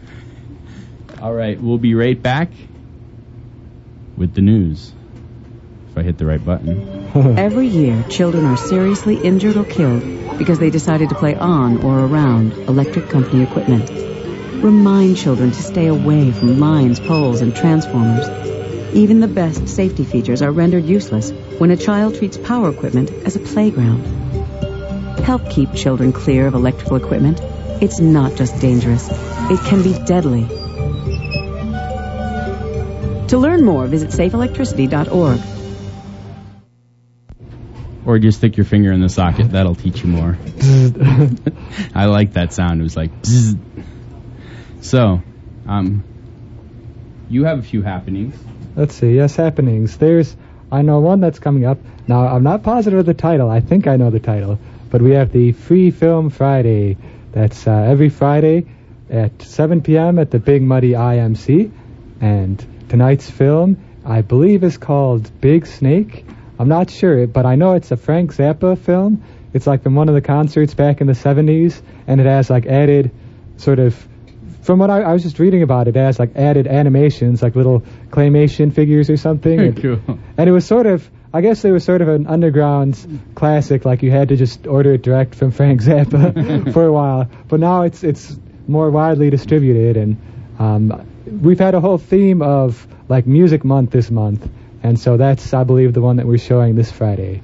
all 1.21 1.33
right, 1.33 1.61
we'll 1.61 1.79
be 1.79 1.95
right 1.95 2.21
back 2.21 2.51
with 4.17 4.35
the 4.35 4.43
news. 4.43 4.93
If 5.91 5.99
I 5.99 6.03
hit 6.03 6.19
the 6.19 6.27
right 6.27 6.45
button. 6.45 7.39
Every 7.39 7.67
year, 7.67 8.05
children 8.11 8.45
are 8.45 8.59
seriously 8.59 9.17
injured 9.17 9.57
or 9.57 9.65
killed 9.65 10.25
because 10.38 10.59
they 10.59 10.71
decided 10.71 11.09
to 11.09 11.14
play 11.14 11.35
on 11.35 11.83
or 11.85 12.00
around 12.00 12.52
electric 12.52 13.09
company 13.09 13.43
equipment. 13.43 13.90
Remind 14.62 15.16
children 15.16 15.50
to 15.50 15.62
stay 15.62 15.87
away 15.87 16.33
from 16.33 16.59
lines, 16.59 16.99
poles, 17.00 17.40
and 17.40 17.55
transformers. 17.55 18.26
Even 18.95 19.21
the 19.21 19.28
best 19.28 19.69
safety 19.69 20.05
features 20.05 20.43
are 20.43 20.50
rendered 20.50 20.85
useless 20.85 21.31
when 21.59 21.71
a 21.71 21.76
child 21.76 22.14
treats 22.16 22.38
power 22.38 22.71
equipment 22.71 23.11
as 23.25 23.37
a 23.37 23.40
playground. 23.40 24.05
Help 25.21 25.50
keep 25.50 25.75
children 25.75 26.12
clear 26.12 26.47
of 26.47 26.55
electrical 26.55 26.97
equipment. 26.97 27.40
It's 27.83 28.00
not 28.00 28.37
just 28.37 28.59
dangerous, 28.61 29.09
it 29.11 29.61
can 29.66 29.83
be 29.83 29.93
deadly. 30.05 30.47
To 33.28 33.38
learn 33.38 33.64
more, 33.64 33.87
visit 33.87 34.11
safeelectricity.org. 34.11 35.56
Or 38.07 38.19
just 38.21 38.39
stick 38.39 38.57
your 38.57 38.65
finger 38.65 38.93
in 38.93 39.01
the 39.01 39.09
socket. 39.09 39.51
That'll 39.51 39.75
teach 39.75 40.03
you 40.03 40.09
more. 40.09 40.39
I 41.95 42.07
like 42.07 42.35
that 42.35 42.53
sound. 42.53 42.81
It 42.81 42.85
was 42.85 42.97
like. 42.97 43.11
bzzz. 43.23 43.59
So, 44.81 45.21
um, 45.67 46.05
you 47.29 47.45
have 47.45 47.59
a 47.59 47.63
few 47.63 47.83
happenings. 47.83 48.37
Let's 48.77 48.95
see. 48.95 49.17
Yes, 49.17 49.35
happenings. 49.35 49.97
There's, 49.97 50.37
I 50.71 50.83
know 50.83 51.01
one 51.01 51.21
that's 51.21 51.41
coming 51.41 51.65
up. 51.65 51.79
Now, 52.07 52.29
I'm 52.29 52.45
not 52.45 52.63
positive 52.63 53.01
of 53.01 53.07
the 53.07 53.15
title. 53.15 53.51
I 53.51 53.61
think 53.61 53.89
I 53.89 53.97
know 53.97 54.11
the 54.11 54.21
title. 54.21 54.61
But 54.91 55.03
we 55.03 55.13
have 55.13 55.33
the 55.33 55.53
Free 55.53 55.91
Film 55.91 56.31
Friday. 56.31 56.97
That's 57.33 57.67
uh, 57.67 57.73
every 57.73 58.09
Friday 58.09 58.67
at 59.11 59.43
7 59.43 59.83
p.m. 59.83 60.19
at 60.19 60.31
the 60.31 60.39
Big 60.39 60.63
Muddy 60.63 60.93
IMC. 60.93 61.71
And 62.21 62.65
tonight's 62.89 63.29
film, 63.29 63.83
I 64.05 64.23
believe, 64.23 64.63
is 64.63 64.79
called 64.79 65.29
Big 65.41 65.67
Snake. 65.67 66.25
I'm 66.59 66.69
not 66.69 66.91
sure, 66.91 67.27
but 67.27 67.47
I 67.47 67.57
know 67.57 67.75
it's 67.75 67.91
a 67.91 67.97
Frank 67.97 68.35
Zappa 68.35 68.79
film. 68.79 69.23
It's 69.53 69.67
like 69.67 69.83
from 69.83 69.95
one 69.95 70.09
of 70.09 70.15
the 70.15 70.21
concerts 70.21 70.75
back 70.75 71.01
in 71.01 71.07
the 71.07 71.13
70s, 71.13 71.81
and 72.07 72.21
it 72.21 72.27
has 72.27 72.51
like 72.51 72.67
added 72.67 73.11
sort 73.57 73.79
of 73.79 74.07
from 74.67 74.81
what 74.81 74.91
I, 74.91 75.03
I 75.03 75.13
was 75.13 75.23
just 75.23 75.39
reading 75.39 75.63
about 75.63 75.87
it, 75.87 75.97
it 75.97 76.01
has 76.01 76.19
like 76.19 76.35
added 76.35 76.67
animations, 76.67 77.41
like 77.41 77.55
little 77.55 77.83
claymation 78.11 78.75
figures 78.75 79.09
or 79.09 79.17
something. 79.17 79.61
and, 79.61 79.81
cool. 79.81 80.01
and 80.37 80.49
it 80.49 80.53
was 80.53 80.67
sort 80.67 80.87
of, 80.87 81.09
I 81.33 81.41
guess 81.41 81.65
it 81.65 81.71
was 81.71 81.85
sort 81.85 82.03
of 82.03 82.09
an 82.09 82.27
underground 82.27 83.21
classic, 83.37 83.85
like 83.85 84.03
you 84.03 84.11
had 84.11 84.31
to 84.31 84.37
just 84.37 84.67
order 84.67 84.95
it 84.95 85.03
direct 85.03 85.37
from 85.37 85.53
Frank 85.53 85.83
Zappa 85.83 86.73
for 86.73 86.85
a 86.85 86.93
while. 86.93 87.31
But 87.47 87.61
now 87.61 87.83
it's 87.83 88.03
it's 88.03 88.37
more 88.67 88.91
widely 88.91 89.31
distributed, 89.31 89.97
and 89.97 90.17
um, 90.59 91.07
we've 91.27 91.61
had 91.61 91.75
a 91.75 91.81
whole 91.81 91.99
theme 91.99 92.43
of 92.43 92.85
like 93.09 93.25
Music 93.25 93.65
Month 93.65 93.91
this 93.93 94.11
month, 94.11 94.49
and 94.87 94.99
so 95.00 95.16
that's 95.16 95.52
I 95.52 95.64
believe 95.64 95.95
the 95.95 96.00
one 96.00 96.19
that 96.19 96.26
we're 96.26 96.38
showing 96.38 96.76
this 96.76 96.93
Friday. 96.93 97.43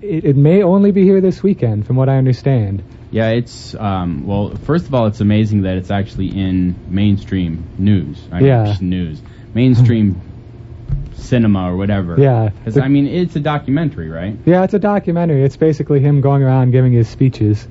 it, 0.00 0.24
it 0.24 0.36
may 0.36 0.62
only 0.62 0.92
be 0.92 1.02
here 1.02 1.20
this 1.20 1.42
weekend, 1.42 1.86
from 1.86 1.96
what 1.96 2.08
I 2.08 2.16
understand. 2.16 2.82
Yeah, 3.16 3.30
it's 3.30 3.74
um, 3.74 4.26
well. 4.26 4.54
First 4.66 4.88
of 4.88 4.94
all, 4.94 5.06
it's 5.06 5.22
amazing 5.22 5.62
that 5.62 5.78
it's 5.78 5.90
actually 5.90 6.38
in 6.38 6.76
mainstream 6.86 7.64
news. 7.78 8.22
I 8.30 8.40
mean, 8.40 8.44
Yeah. 8.44 8.76
news, 8.82 9.22
mainstream 9.54 10.20
cinema 11.14 11.72
or 11.72 11.78
whatever. 11.78 12.20
Yeah. 12.20 12.50
because 12.50 12.76
I 12.76 12.88
mean, 12.88 13.06
it's 13.06 13.34
a 13.34 13.40
documentary, 13.40 14.10
right? 14.10 14.36
Yeah, 14.44 14.64
it's 14.64 14.74
a 14.74 14.78
documentary. 14.78 15.44
It's 15.44 15.56
basically 15.56 16.00
him 16.00 16.20
going 16.20 16.42
around 16.42 16.72
giving 16.72 16.92
his 16.92 17.08
speeches. 17.08 17.66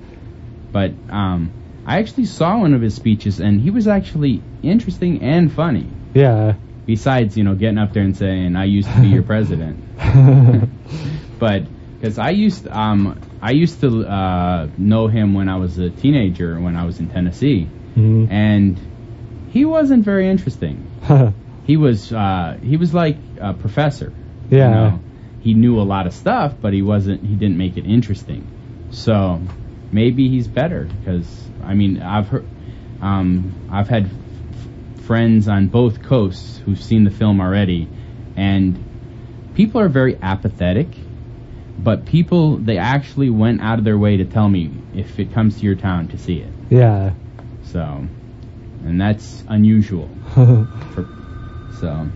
But 0.71 0.93
um, 1.11 1.51
I 1.85 1.99
actually 1.99 2.25
saw 2.25 2.57
one 2.57 2.73
of 2.73 2.81
his 2.81 2.95
speeches, 2.95 3.39
and 3.39 3.61
he 3.61 3.69
was 3.69 3.87
actually 3.87 4.41
interesting 4.63 5.21
and 5.21 5.53
funny. 5.53 5.85
Yeah. 6.15 6.55
Besides, 6.87 7.37
you 7.37 7.43
know, 7.43 7.53
getting 7.53 7.77
up 7.77 7.93
there 7.93 8.01
and 8.01 8.17
saying, 8.17 8.55
"I 8.55 8.65
used 8.65 8.91
to 8.91 8.99
be 8.99 9.09
your 9.09 9.21
president," 9.21 9.77
but 11.37 11.65
because 11.99 12.17
I 12.17 12.31
used 12.31 12.67
um, 12.67 13.19
I 13.49 13.51
used 13.51 13.79
to 13.81 13.89
uh, 14.19 14.67
know 14.77 15.07
him 15.07 15.33
when 15.35 15.47
I 15.49 15.57
was 15.57 15.77
a 15.77 15.89
teenager, 15.91 16.59
when 16.59 16.75
I 16.75 16.83
was 16.89 16.99
in 16.99 17.07
Tennessee, 17.09 17.67
Mhm. 17.95 18.27
and 18.31 18.77
he 19.53 19.65
wasn't 19.65 20.03
very 20.11 20.27
interesting. 20.29 20.77
He 21.71 21.77
was 21.77 22.11
uh, 22.13 22.57
he 22.71 22.77
was 22.77 22.91
like 22.93 23.17
a 23.49 23.53
professor. 23.53 24.09
you 24.51 24.57
Yeah. 24.59 24.69
know. 24.75 24.99
He 25.41 25.53
knew 25.55 25.75
a 25.85 25.87
lot 25.95 26.05
of 26.09 26.13
stuff, 26.13 26.49
but 26.63 26.71
he 26.73 26.81
wasn't. 26.83 27.19
He 27.29 27.35
didn't 27.41 27.57
make 27.57 27.75
it 27.81 27.85
interesting. 27.97 28.41
So 28.91 29.15
maybe 29.91 30.23
he's 30.33 30.47
better 30.47 30.83
because 30.99 31.27
I 31.63 31.73
mean 31.73 31.91
I've 32.15 32.27
heard 32.33 32.45
um, 33.01 33.29
I've 33.77 33.89
had 33.89 34.05
f- 34.05 35.01
friends 35.09 35.47
on 35.47 35.67
both 35.67 35.95
coasts 36.03 36.47
who've 36.65 36.83
seen 36.91 37.03
the 37.03 37.15
film 37.21 37.41
already, 37.41 37.87
and 38.37 38.77
people 39.55 39.81
are 39.81 39.89
very 39.89 40.15
apathetic. 40.21 40.89
But 41.85 42.07
people 42.07 42.57
they 42.57 42.79
actually 42.79 43.29
went 43.29 43.61
out 43.61 43.77
of 43.77 43.85
their 43.85 43.97
way 43.97 44.17
to 44.17 44.25
tell 44.25 44.49
me 44.49 44.71
if 44.95 45.19
it 45.19 45.31
comes 45.31 45.59
to 45.59 45.65
your 45.65 45.75
town 45.75 46.07
to 46.09 46.17
see 46.17 46.39
it. 46.39 46.51
yeah. 46.71 47.13
So, 47.65 48.07
and 48.83 48.99
that's 48.99 49.43
unusual. 49.47 50.09
For, 50.33 51.07
so, 51.79 52.09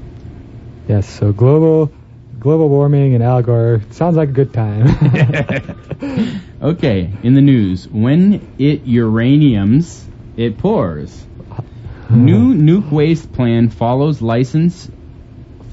yes. 0.88 1.08
So 1.08 1.34
global 1.34 1.92
global 2.40 2.68
warming 2.68 3.14
and 3.14 3.24
Al 3.24 3.44
Gore 3.44 3.82
sounds 3.92 4.16
like 4.16 4.30
a 4.30 4.32
good 4.32 4.54
time. 4.54 4.88
okay, 6.64 7.12
in 7.22 7.36
the 7.36 7.42
news, 7.42 7.88
when 7.88 8.56
it 8.58 8.88
uraniums, 8.88 10.04
it 10.36 10.58
pours. 10.58 11.26
New 12.10 12.56
nuke 12.68 12.90
waste 12.92 13.32
plan 13.34 13.70
follows 13.70 14.20
license 14.20 14.90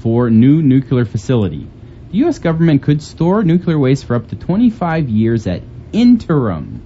for 0.01 0.29
new 0.29 0.61
nuclear 0.61 1.05
facility. 1.05 1.67
The 2.11 2.17
U.S. 2.19 2.39
government 2.39 2.83
could 2.83 3.01
store 3.01 3.43
nuclear 3.43 3.77
waste 3.77 4.05
for 4.05 4.15
up 4.15 4.29
to 4.29 4.35
25 4.35 5.09
years 5.09 5.47
at 5.47 5.61
interim 5.91 6.83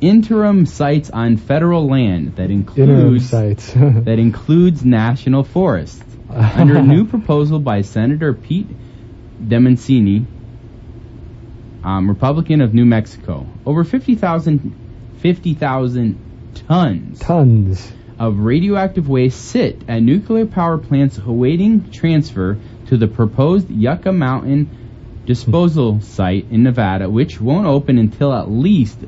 interim 0.00 0.66
sites 0.66 1.10
on 1.10 1.36
federal 1.36 1.88
land 1.88 2.36
that 2.36 2.50
includes 2.50 3.30
sites. 3.30 3.72
that 3.74 4.18
includes 4.18 4.84
national 4.84 5.44
forests. 5.44 6.02
Under 6.30 6.76
a 6.76 6.82
new 6.82 7.06
proposal 7.06 7.58
by 7.58 7.82
Senator 7.82 8.34
Pete 8.34 8.68
Domenici, 9.42 10.26
um, 11.82 12.08
Republican 12.08 12.60
of 12.60 12.74
New 12.74 12.84
Mexico, 12.84 13.46
over 13.64 13.82
50,000 13.82 14.74
50,000 15.20 16.52
tons 16.54 17.18
Tons. 17.18 17.92
Of 18.18 18.38
radioactive 18.40 19.08
waste 19.08 19.40
sit 19.40 19.82
at 19.88 20.02
nuclear 20.02 20.46
power 20.46 20.78
plants 20.78 21.18
awaiting 21.18 21.90
transfer 21.90 22.56
to 22.88 22.96
the 22.96 23.06
proposed 23.06 23.70
Yucca 23.70 24.12
Mountain 24.12 24.68
disposal 25.26 26.00
site 26.00 26.46
in 26.50 26.62
Nevada, 26.62 27.08
which 27.08 27.40
won't 27.40 27.66
open 27.66 27.98
until 27.98 28.32
at 28.32 28.50
least 28.50 28.98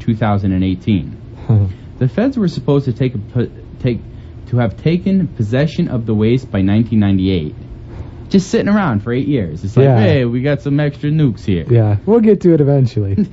2018. 0.00 1.22
The 1.98 2.08
feds 2.08 2.36
were 2.36 2.48
supposed 2.48 2.84
to 2.84 2.92
take 2.92 3.14
a, 3.14 3.46
take 3.80 4.00
to 4.48 4.58
have 4.58 4.76
taken 4.76 5.28
possession 5.28 5.88
of 5.88 6.04
the 6.04 6.14
waste 6.14 6.44
by 6.50 6.58
1998. 6.60 7.54
Just 8.28 8.50
sitting 8.50 8.68
around 8.68 9.00
for 9.02 9.14
eight 9.14 9.26
years. 9.26 9.64
It's 9.64 9.78
like, 9.78 9.84
Yeah. 9.84 9.98
hey, 9.98 10.24
we 10.26 10.42
got 10.42 10.60
some 10.60 10.78
extra 10.78 11.08
nukes 11.08 11.42
here. 11.42 11.64
yeah, 11.70 11.96
we'll 12.04 12.20
get 12.20 12.42
to 12.42 12.52
it 12.52 12.60
eventually. 12.60 13.14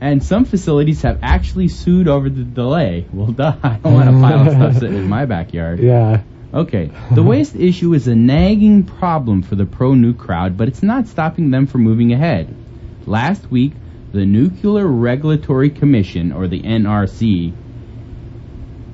and 0.00 0.22
some 0.22 0.44
facilities 0.44 1.02
have 1.02 1.18
actually 1.22 1.68
sued 1.68 2.08
over 2.08 2.30
the 2.30 2.44
delay. 2.44 3.06
Well, 3.12 3.26
duh, 3.32 3.56
I 3.62 3.76
don't 3.76 3.94
want 3.94 4.08
a 4.08 4.12
pile 4.12 4.46
of 4.46 4.54
stuff 4.54 4.74
sitting 4.74 4.96
in 4.96 5.08
my 5.08 5.26
backyard. 5.26 5.80
yeah. 5.80 6.22
Okay, 6.52 6.90
the 7.12 7.22
waste 7.22 7.54
issue 7.56 7.92
is 7.92 8.08
a 8.08 8.14
nagging 8.14 8.84
problem 8.84 9.42
for 9.42 9.54
the 9.54 9.66
pro 9.66 9.92
nuke 9.92 10.16
crowd, 10.16 10.56
but 10.56 10.66
it's 10.66 10.82
not 10.82 11.06
stopping 11.06 11.50
them 11.50 11.66
from 11.66 11.82
moving 11.82 12.14
ahead. 12.14 12.54
Last 13.04 13.50
week, 13.50 13.74
the 14.12 14.24
Nuclear 14.24 14.86
Regulatory 14.86 15.68
Commission, 15.68 16.32
or 16.32 16.48
the 16.48 16.62
NRC, 16.62 17.52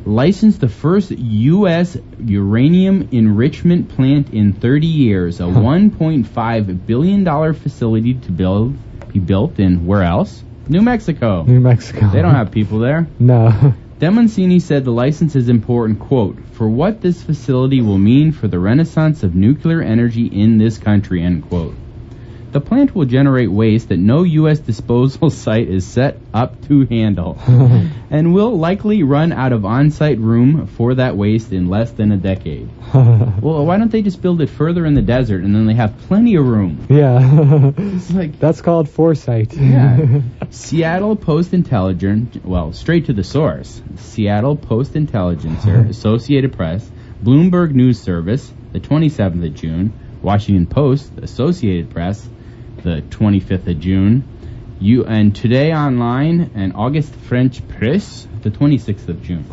licensed 0.05 0.61
the 0.61 0.69
first 0.69 1.13
U.S. 1.13 1.97
uranium 2.19 3.09
enrichment 3.13 3.89
plant 3.89 4.31
in 4.31 4.53
30 4.53 4.87
years, 4.89 5.39
a 5.39 5.45
$1.5 5.45 6.87
billion 6.87 7.55
facility 7.55 8.15
to 8.15 8.33
build, 8.33 8.77
be 9.13 9.21
built 9.21 9.61
in 9.61 9.87
where 9.87 10.03
else? 10.03 10.43
New 10.69 10.83
Mexico. 10.83 11.45
New 11.45 11.61
Mexico. 11.61 12.11
They 12.11 12.23
don't 12.23 12.35
have 12.35 12.51
people 12.51 12.79
there. 12.79 13.07
No. 13.19 13.75
Domenici 13.99 14.61
said 14.61 14.85
the 14.85 14.91
license 14.91 15.35
is 15.35 15.49
important, 15.49 15.99
quote, 15.99 16.37
for 16.53 16.69
what 16.69 17.01
this 17.01 17.23
facility 17.23 17.81
will 17.81 17.97
mean 17.97 18.33
for 18.33 18.49
the 18.49 18.59
renaissance 18.59 19.23
of 19.23 19.35
nuclear 19.35 19.81
energy 19.81 20.27
in 20.27 20.59
this 20.59 20.77
country, 20.77 21.23
end 21.23 21.49
quote. 21.49 21.64
The 22.55 22.61
plant 22.61 22.95
will 22.95 23.05
generate 23.05 23.51
waste 23.51 23.89
that 23.89 23.97
no 23.99 24.23
U.S. 24.23 24.61
disposal 24.61 25.29
site 25.45 25.69
is 25.69 25.85
set 25.85 26.21
up 26.33 26.65
to 26.69 26.87
handle, 26.87 27.37
and 28.11 28.33
will 28.33 28.57
likely 28.57 29.03
run 29.03 29.33
out 29.33 29.53
of 29.53 29.65
on-site 29.65 30.19
room 30.21 30.69
for 30.69 30.95
that 30.95 31.17
waste 31.17 31.53
in 31.53 31.69
less 31.69 31.91
than 31.91 32.13
a 32.13 32.17
decade. 32.17 32.69
Well, 32.95 33.67
why 33.67 33.77
don't 33.77 33.91
they 33.91 34.03
just 34.03 34.23
build 34.23 34.41
it 34.41 34.49
further 34.49 34.87
in 34.87 34.95
the 34.95 35.03
desert, 35.03 35.43
and 35.43 35.53
then 35.53 35.67
they 35.67 35.75
have 35.75 35.99
plenty 36.07 36.37
of 36.37 36.47
room? 36.47 36.87
yeah. 36.89 37.73
It's 37.77 38.13
like 38.13 38.39
That's 38.39 38.61
called 38.61 38.89
foresight. 38.89 39.53
yeah. 39.55 40.21
Seattle 40.51 41.17
Post 41.17 41.53
Intelligencer, 41.55 42.41
well, 42.45 42.73
straight 42.73 43.07
to 43.07 43.13
the 43.13 43.25
source. 43.25 43.83
Seattle 43.97 44.55
Post 44.57 44.95
Intelligencer, 44.95 45.81
Associated 45.91 46.53
Press, 46.53 46.89
Bloomberg 47.23 47.73
News 47.73 48.01
Service, 48.01 48.51
the 48.73 48.79
27th 48.79 49.45
of 49.45 49.55
June, 49.55 49.93
Washington 50.23 50.67
Post, 50.67 51.11
Associated 51.21 51.91
Press, 51.91 52.27
the 52.85 53.03
25th 53.09 53.67
of 53.67 53.81
June, 53.81 54.23
you 54.79 55.05
and 55.07 55.35
Today 55.35 55.73
Online 55.73 56.51
and 56.55 56.75
August 56.75 57.15
French 57.15 57.67
Press, 57.67 58.29
the 58.43 58.51
26th 58.51 59.09
of 59.09 59.23
June. 59.23 59.47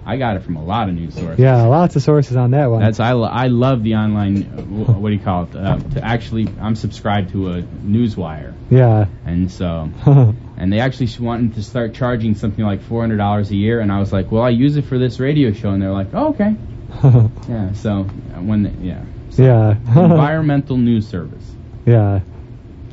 I 0.06 0.16
got 0.16 0.36
it 0.36 0.44
from 0.44 0.54
a 0.56 0.64
lot 0.64 0.88
of 0.88 0.94
news 0.94 1.14
sources. 1.14 1.40
yeah, 1.40 1.62
lots 1.64 1.96
of 1.96 2.02
sources 2.02 2.36
on 2.36 2.52
that 2.52 2.70
one. 2.70 2.80
That's 2.80 3.00
I, 3.00 3.12
lo- 3.12 3.24
I 3.28 3.48
love 3.48 3.82
the 3.82 3.96
online. 3.96 4.44
uh, 4.44 4.62
What 4.92 5.08
do 5.08 5.14
you 5.16 5.20
call 5.20 5.44
it? 5.44 5.56
Uh, 5.56 5.78
to 5.94 6.04
actually, 6.04 6.46
I'm 6.60 6.76
subscribed 6.76 7.32
to 7.32 7.50
a 7.54 7.62
newswire, 7.62 8.54
yeah. 8.70 9.06
and 9.24 9.50
so 9.50 9.90
and 10.56 10.72
they 10.72 10.78
actually 10.78 11.08
wanted 11.18 11.54
to 11.56 11.64
start 11.64 11.94
charging 11.94 12.36
something 12.36 12.64
like 12.64 12.82
four 12.82 13.00
hundred 13.00 13.16
dollars 13.16 13.50
a 13.50 13.56
year, 13.56 13.80
and 13.80 13.90
I 13.90 13.98
was 13.98 14.12
like, 14.12 14.30
well, 14.30 14.44
I 14.44 14.50
use 14.50 14.76
it 14.76 14.84
for 14.84 14.96
this 14.96 15.18
radio 15.18 15.52
show, 15.52 15.70
and 15.70 15.82
they're 15.82 15.90
like, 15.90 16.14
oh, 16.14 16.28
okay, 16.28 16.54
yeah. 17.48 17.72
So 17.72 17.90
uh, 18.34 18.40
when 18.42 18.62
the, 18.62 18.70
yeah, 18.80 19.04
yeah. 19.36 19.76
environmental 19.88 20.76
news 20.76 21.08
service, 21.08 21.44
yeah. 21.84 22.20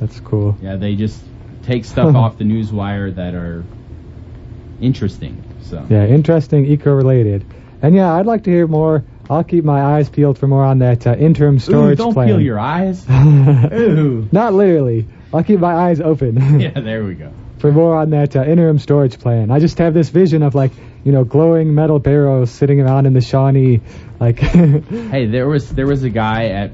That's 0.04 0.20
cool. 0.20 0.58
yeah, 0.62 0.76
they 0.76 0.96
just 0.96 1.18
take 1.62 1.86
stuff 1.86 2.14
off 2.22 2.38
the 2.38 2.44
newswire 2.44 3.16
that 3.16 3.36
are 3.36 3.64
interesting. 4.82 5.42
So 5.62 5.86
Yeah, 5.90 6.06
interesting, 6.06 6.66
eco-related. 6.66 7.46
And 7.82 7.96
yeah, 7.96 8.14
I'd 8.14 8.26
like 8.26 8.44
to 8.44 8.52
hear 8.52 8.68
more. 8.68 9.06
I'll 9.30 9.46
keep 9.46 9.64
my 9.64 9.82
eyes 9.82 10.10
peeled 10.10 10.38
for 10.38 10.48
more 10.48 10.66
on 10.66 10.80
that 10.80 11.08
uh, 11.08 11.16
interim 11.16 11.56
Ooh, 11.56 11.60
storage 11.60 11.98
don't 12.00 12.14
plan. 12.14 12.28
peel 12.28 12.42
your 12.42 12.60
eyes. 12.60 13.10
Ooh. 13.10 14.28
Not 14.30 14.54
literally. 14.54 15.08
I'll 15.34 15.44
keep 15.46 15.62
my 15.62 15.74
eyes 15.74 16.02
open 16.02 16.36
yeah, 16.60 16.72
there 16.72 17.06
we 17.06 17.14
go. 17.16 17.32
for 17.60 17.72
more 17.72 17.96
on 17.96 18.10
that 18.10 18.36
uh, 18.36 18.44
interim 18.44 18.78
storage 18.78 19.18
plan. 19.20 19.52
I 19.52 19.60
just 19.60 19.78
have 19.78 19.94
this 19.94 20.10
vision 20.10 20.44
of 20.44 20.54
like, 20.54 20.74
you 21.06 21.14
know, 21.14 21.24
glowing 21.24 21.74
metal 21.74 22.00
barrels 22.00 22.52
sitting 22.52 22.82
around 22.82 23.06
in 23.06 23.14
the 23.14 23.22
Shawnee, 23.22 23.80
like. 24.20 24.40
Hey, 24.40 25.28
there 25.28 25.48
was 25.48 25.70
there 25.70 25.88
was 25.88 26.04
a 26.04 26.10
guy 26.10 26.48
at 26.48 26.72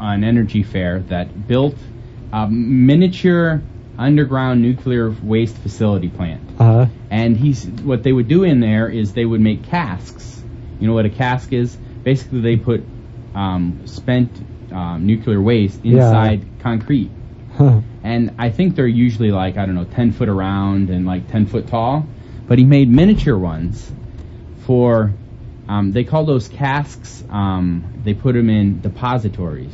an 0.00 0.24
energy 0.24 0.62
fair 0.62 1.00
that 1.08 1.46
built 1.46 1.76
a 2.32 2.48
miniature 2.48 3.62
underground 3.98 4.62
nuclear 4.62 5.10
waste 5.22 5.56
facility 5.58 6.08
plant. 6.08 6.40
uh, 6.58 6.86
And 7.10 7.36
he's 7.36 7.66
what 7.66 8.02
they 8.02 8.12
would 8.12 8.28
do 8.28 8.44
in 8.44 8.60
there 8.60 8.88
is 8.88 9.12
they 9.12 9.24
would 9.26 9.40
make 9.40 9.64
casks. 9.64 10.42
You 10.78 10.86
know 10.86 10.94
what 10.94 11.04
a 11.06 11.10
cask 11.10 11.52
is? 11.52 11.76
Basically, 12.04 12.40
they 12.40 12.56
put 12.56 12.82
um, 13.34 13.80
spent 13.86 14.30
um, 14.72 15.06
nuclear 15.06 15.40
waste 15.40 15.80
Yeah. 15.84 15.96
inside 15.96 16.46
concrete, 16.60 17.10
and 18.02 18.32
I 18.38 18.50
think 18.50 18.74
they're 18.76 18.86
usually 18.86 19.30
like 19.30 19.56
I 19.58 19.66
don't 19.66 19.74
know, 19.74 19.84
10 19.84 20.12
foot 20.12 20.28
around 20.28 20.88
and 20.90 21.04
like 21.06 21.28
10 21.30 21.46
foot 21.46 21.66
tall. 21.66 22.06
But 22.46 22.58
he 22.58 22.64
made 22.64 22.88
miniature 22.88 23.36
ones 23.38 23.92
for. 24.66 25.12
Um, 25.68 25.92
they 25.92 26.02
call 26.02 26.24
those 26.24 26.48
casks. 26.48 27.22
Um, 27.30 27.84
they 28.02 28.12
put 28.12 28.34
them 28.34 28.50
in 28.50 28.80
depositories, 28.80 29.72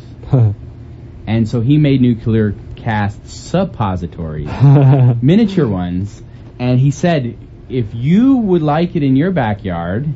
and 1.26 1.48
so 1.48 1.60
he 1.60 1.78
made 1.78 2.00
nuclear 2.00 2.54
cast 2.76 3.26
suppositories, 3.28 4.48
miniature 5.22 5.66
ones. 5.66 6.22
And 6.58 6.78
he 6.80 6.90
said, 6.90 7.36
if 7.68 7.94
you 7.94 8.36
would 8.36 8.62
like 8.62 8.96
it 8.96 9.02
in 9.02 9.16
your 9.16 9.30
backyard, 9.30 10.06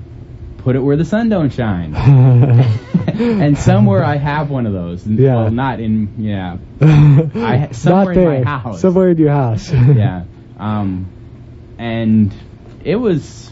put 0.59 0.77
it 0.77 0.81
where 0.81 0.97
the 0.97 1.05
sun 1.05 1.29
don't 1.29 1.51
shine. 1.51 1.95
and 1.95 3.59
somewhere 3.59 4.05
I 4.05 4.17
have 4.17 4.51
one 4.51 4.67
of 4.67 4.73
those. 4.73 5.07
Yeah. 5.07 5.35
Well, 5.35 5.51
not 5.51 5.81
in 5.81 6.15
yeah. 6.19 6.59
I 6.81 7.73
somewhere 7.73 8.05
Not 8.07 8.15
there. 8.15 8.35
in 8.35 8.45
my 8.45 8.51
house. 8.51 8.81
Somewhere 8.81 9.11
in 9.11 9.19
your 9.19 9.31
house. 9.33 9.71
yeah. 9.71 10.25
Um, 10.59 11.11
and 11.79 12.33
it 12.85 12.97
was. 12.97 13.51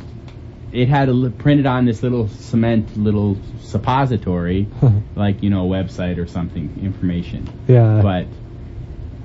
It 0.73 0.89
had 0.89 1.09
a, 1.09 1.31
printed 1.31 1.67
on 1.67 1.87
this 1.87 2.03
little 2.03 2.29
cement 2.29 2.97
little 2.97 3.39
suppository, 3.63 4.69
like 5.17 5.43
you 5.43 5.51
know 5.51 5.67
a 5.67 5.69
website 5.69 6.19
or 6.19 6.27
something 6.27 6.81
information. 6.83 7.49
yeah. 7.67 8.01
But 8.03 8.27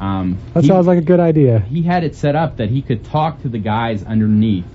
um, 0.04 0.38
that 0.54 0.62
he- 0.64 0.68
sounds 0.68 0.88
like 0.88 0.98
a 1.00 1.02
good 1.02 1.20
idea. 1.20 1.60
he 1.60 1.82
had 1.84 2.04
it 2.04 2.16
set 2.16 2.36
up 2.36 2.58
that 2.58 2.70
he 2.70 2.82
could 2.82 3.04
talk 3.06 3.42
to 3.44 3.50
the 3.50 3.60
guys 3.60 4.04
underneath, 4.04 4.66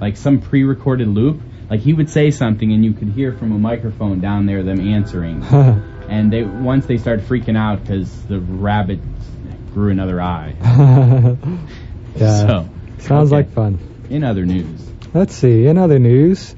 like 0.00 0.16
some 0.16 0.40
pre-recorded 0.40 1.08
loop. 1.08 1.40
Like 1.70 1.80
he 1.80 1.94
would 1.94 2.10
say 2.10 2.30
something 2.30 2.70
and 2.72 2.84
you 2.84 2.92
could 2.92 3.08
hear 3.08 3.32
from 3.32 3.52
a 3.52 3.58
microphone 3.58 4.20
down 4.20 4.44
there 4.44 4.62
them 4.62 4.80
answering. 4.80 5.42
and 6.08 6.30
they 6.30 6.42
once 6.42 6.84
they 6.84 6.98
started 6.98 7.24
freaking 7.26 7.56
out 7.56 7.80
because 7.82 8.22
the 8.24 8.38
rabbit 8.40 8.98
grew 9.72 9.90
another 9.90 10.20
eye. 10.20 10.54
yeah. 12.16 12.46
So 12.46 12.68
Sounds 12.98 13.32
okay. 13.32 13.36
like 13.36 13.52
fun. 13.52 13.78
in 14.10 14.22
other 14.22 14.44
news, 14.44 14.91
Let's 15.14 15.34
see. 15.34 15.66
In 15.66 15.76
other 15.76 15.98
news, 15.98 16.54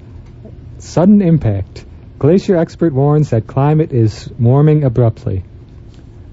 sudden 0.79 1.21
impact. 1.23 1.85
Glacier 2.21 2.57
expert 2.57 2.93
warns 2.93 3.31
that 3.31 3.49
climate 3.49 3.93
is 3.93 4.31
warming 4.39 4.85
abruptly. 4.85 5.43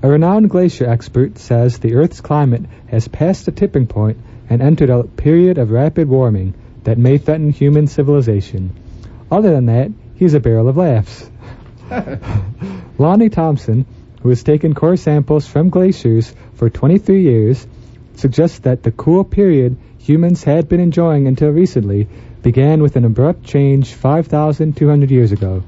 A 0.03 0.07
renowned 0.07 0.51
glacier 0.51 0.87
expert 0.87 1.39
says 1.39 1.79
the 1.79 1.95
Earth's 1.95 2.21
climate 2.21 2.63
has 2.87 3.07
passed 3.07 3.47
a 3.47 3.51
tipping 3.51 3.87
point 3.87 4.19
and 4.49 4.61
entered 4.61 4.91
a 4.91 5.03
period 5.03 5.57
of 5.57 5.71
rapid 5.71 6.07
warming 6.07 6.53
that 6.83 6.99
may 6.99 7.17
threaten 7.17 7.49
human 7.49 7.87
civilization. 7.87 8.75
Other 9.31 9.49
than 9.49 9.65
that, 9.65 9.91
he's 10.13 10.35
a 10.35 10.39
barrel 10.39 10.67
of 10.67 10.77
laughs. 10.77 11.27
Lonnie 12.99 13.29
Thompson, 13.29 13.87
who 14.21 14.29
has 14.29 14.43
taken 14.43 14.75
core 14.75 14.95
samples 14.95 15.47
from 15.47 15.69
glaciers 15.69 16.33
for 16.53 16.69
23 16.69 17.23
years, 17.23 17.65
suggests 18.15 18.59
that 18.59 18.83
the 18.83 18.91
cool 18.91 19.23
period 19.23 19.77
humans 19.97 20.43
had 20.43 20.67
been 20.67 20.79
enjoying 20.79 21.27
until 21.27 21.49
recently 21.49 22.07
began 22.41 22.81
with 22.81 22.95
an 22.95 23.05
abrupt 23.05 23.43
change 23.43 23.93
5,200 23.93 25.11
years 25.11 25.31
ago, 25.31 25.63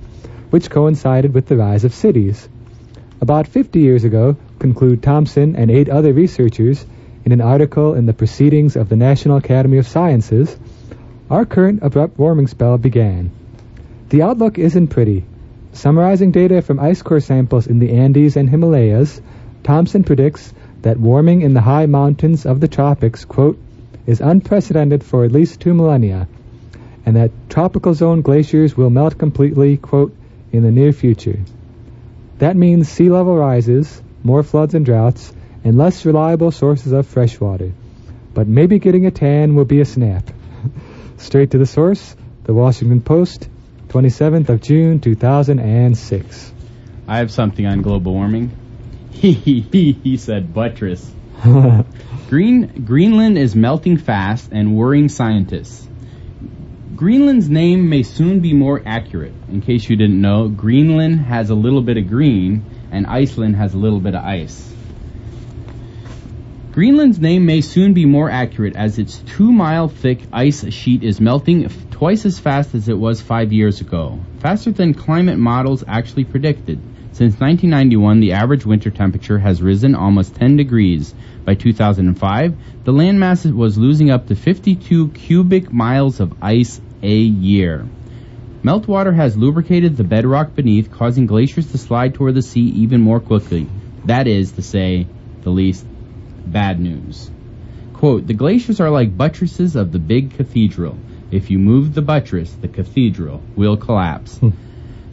which 0.49 0.69
coincided 0.69 1.33
with 1.33 1.47
the 1.47 1.57
rise 1.57 1.83
of 1.83 1.93
cities. 1.93 2.49
About 3.21 3.47
50 3.47 3.79
years 3.79 4.03
ago, 4.03 4.35
conclude 4.59 5.01
Thompson 5.03 5.55
and 5.55 5.69
eight 5.71 5.89
other 5.89 6.13
researchers 6.13 6.85
in 7.25 7.31
an 7.31 7.41
article 7.41 7.93
in 7.93 8.05
the 8.05 8.13
Proceedings 8.13 8.75
of 8.75 8.89
the 8.89 8.95
National 8.95 9.37
Academy 9.37 9.77
of 9.77 9.87
Sciences, 9.87 10.57
our 11.29 11.45
current 11.45 11.79
abrupt 11.81 12.19
warming 12.19 12.47
spell 12.47 12.77
began. 12.77 13.31
The 14.09 14.23
outlook 14.23 14.59
isn't 14.59 14.87
pretty. 14.87 15.25
Summarizing 15.71 16.31
data 16.31 16.61
from 16.61 16.79
ice 16.79 17.01
core 17.01 17.19
samples 17.19 17.65
in 17.67 17.79
the 17.79 17.91
Andes 17.91 18.35
and 18.35 18.49
Himalayas, 18.49 19.21
Thompson 19.63 20.03
predicts 20.03 20.53
that 20.83 20.99
warming 20.99 21.41
in 21.41 21.53
the 21.53 21.61
high 21.61 21.85
mountains 21.85 22.45
of 22.45 22.59
the 22.59 22.67
tropics, 22.67 23.25
quote, 23.25 23.57
is 24.05 24.21
unprecedented 24.21 25.03
for 25.03 25.23
at 25.23 25.31
least 25.31 25.59
two 25.59 25.73
millennia, 25.73 26.27
and 27.05 27.15
that 27.15 27.31
tropical 27.49 27.93
zone 27.93 28.21
glaciers 28.21 28.77
will 28.77 28.89
melt 28.89 29.17
completely, 29.17 29.77
quote, 29.77 30.15
in 30.51 30.63
the 30.63 30.71
near 30.71 30.93
future. 30.93 31.39
That 32.39 32.55
means 32.55 32.89
sea 32.89 33.09
level 33.09 33.35
rises, 33.35 34.01
more 34.23 34.43
floods 34.43 34.73
and 34.73 34.85
droughts, 34.85 35.33
and 35.63 35.77
less 35.77 36.05
reliable 36.05 36.51
sources 36.51 36.91
of 36.91 37.07
fresh 37.07 37.39
water. 37.39 37.71
But 38.33 38.47
maybe 38.47 38.79
getting 38.79 39.05
a 39.05 39.11
tan 39.11 39.55
will 39.55 39.65
be 39.65 39.79
a 39.79 39.85
snap. 39.85 40.29
Straight 41.17 41.51
to 41.51 41.57
the 41.57 41.65
source, 41.65 42.15
the 42.43 42.53
Washington 42.53 43.01
Post, 43.01 43.47
27th 43.87 44.49
of 44.49 44.61
June, 44.61 44.99
2006. 44.99 46.53
I 47.07 47.17
have 47.17 47.31
something 47.31 47.65
on 47.65 47.81
global 47.81 48.13
warming. 48.13 48.51
He 49.23 50.17
said 50.17 50.53
buttress. 50.53 51.09
Green 52.29 52.83
Greenland 52.85 53.37
is 53.37 53.55
melting 53.55 53.97
fast 53.97 54.49
and 54.51 54.75
worrying 54.75 55.09
scientists. 55.09 55.87
Greenland's 56.95 57.49
name 57.49 57.89
may 57.89 58.03
soon 58.03 58.39
be 58.39 58.53
more 58.53 58.81
accurate. 58.85 59.33
In 59.49 59.61
case 59.61 59.89
you 59.89 59.95
didn't 59.95 60.21
know, 60.21 60.47
Greenland 60.47 61.19
has 61.19 61.49
a 61.49 61.55
little 61.55 61.81
bit 61.81 61.97
of 61.97 62.07
green 62.07 62.63
and 62.91 63.07
Iceland 63.07 63.55
has 63.55 63.73
a 63.73 63.77
little 63.77 63.99
bit 63.99 64.13
of 64.13 64.23
ice. 64.23 64.73
Greenland's 66.71 67.19
name 67.19 67.45
may 67.45 67.61
soon 67.61 67.93
be 67.93 68.05
more 68.05 68.29
accurate 68.29 68.75
as 68.75 68.97
its 68.99 69.19
two 69.19 69.51
mile 69.51 69.87
thick 69.87 70.21
ice 70.31 70.71
sheet 70.73 71.03
is 71.03 71.21
melting 71.21 71.69
twice 71.91 72.25
as 72.25 72.39
fast 72.39 72.73
as 72.73 72.89
it 72.89 72.97
was 72.97 73.21
five 73.21 73.53
years 73.53 73.79
ago. 73.79 74.19
Faster 74.39 74.71
than 74.71 74.93
climate 74.93 75.37
models 75.37 75.83
actually 75.87 76.25
predicted. 76.25 76.79
Since 77.13 77.39
1991, 77.39 78.21
the 78.21 78.31
average 78.31 78.65
winter 78.65 78.89
temperature 78.89 79.37
has 79.37 79.61
risen 79.61 79.93
almost 79.93 80.33
10 80.33 80.57
degrees. 80.57 81.13
By 81.45 81.53
2005, 81.53 82.55
the 82.85 82.91
landmass 82.91 83.53
was 83.55 83.77
losing 83.77 84.09
up 84.09 84.27
to 84.27 84.35
52 84.35 85.09
cubic 85.09 85.71
miles 85.71 86.19
of 86.19 86.33
ice 86.41 86.81
a 87.03 87.15
year. 87.15 87.87
Meltwater 88.63 89.13
has 89.13 89.37
lubricated 89.37 89.95
the 89.95 90.03
bedrock 90.03 90.55
beneath, 90.55 90.89
causing 90.89 91.27
glaciers 91.27 91.71
to 91.71 91.77
slide 91.77 92.15
toward 92.15 92.33
the 92.33 92.41
sea 92.41 92.67
even 92.77 93.01
more 93.01 93.19
quickly. 93.19 93.67
That 94.05 94.25
is 94.25 94.53
to 94.53 94.63
say, 94.63 95.05
the 95.43 95.51
least 95.51 95.85
bad 96.47 96.79
news. 96.79 97.29
Quote, 97.93 98.25
the 98.25 98.33
glaciers 98.33 98.79
are 98.79 98.89
like 98.89 99.15
buttresses 99.15 99.75
of 99.75 99.91
the 99.91 99.99
big 99.99 100.31
cathedral. 100.35 100.97
If 101.29 101.51
you 101.51 101.59
move 101.59 101.93
the 101.93 102.01
buttress, 102.01 102.51
the 102.53 102.67
cathedral 102.67 103.43
will 103.55 103.77
collapse, 103.77 104.39
hmm. 104.39 104.49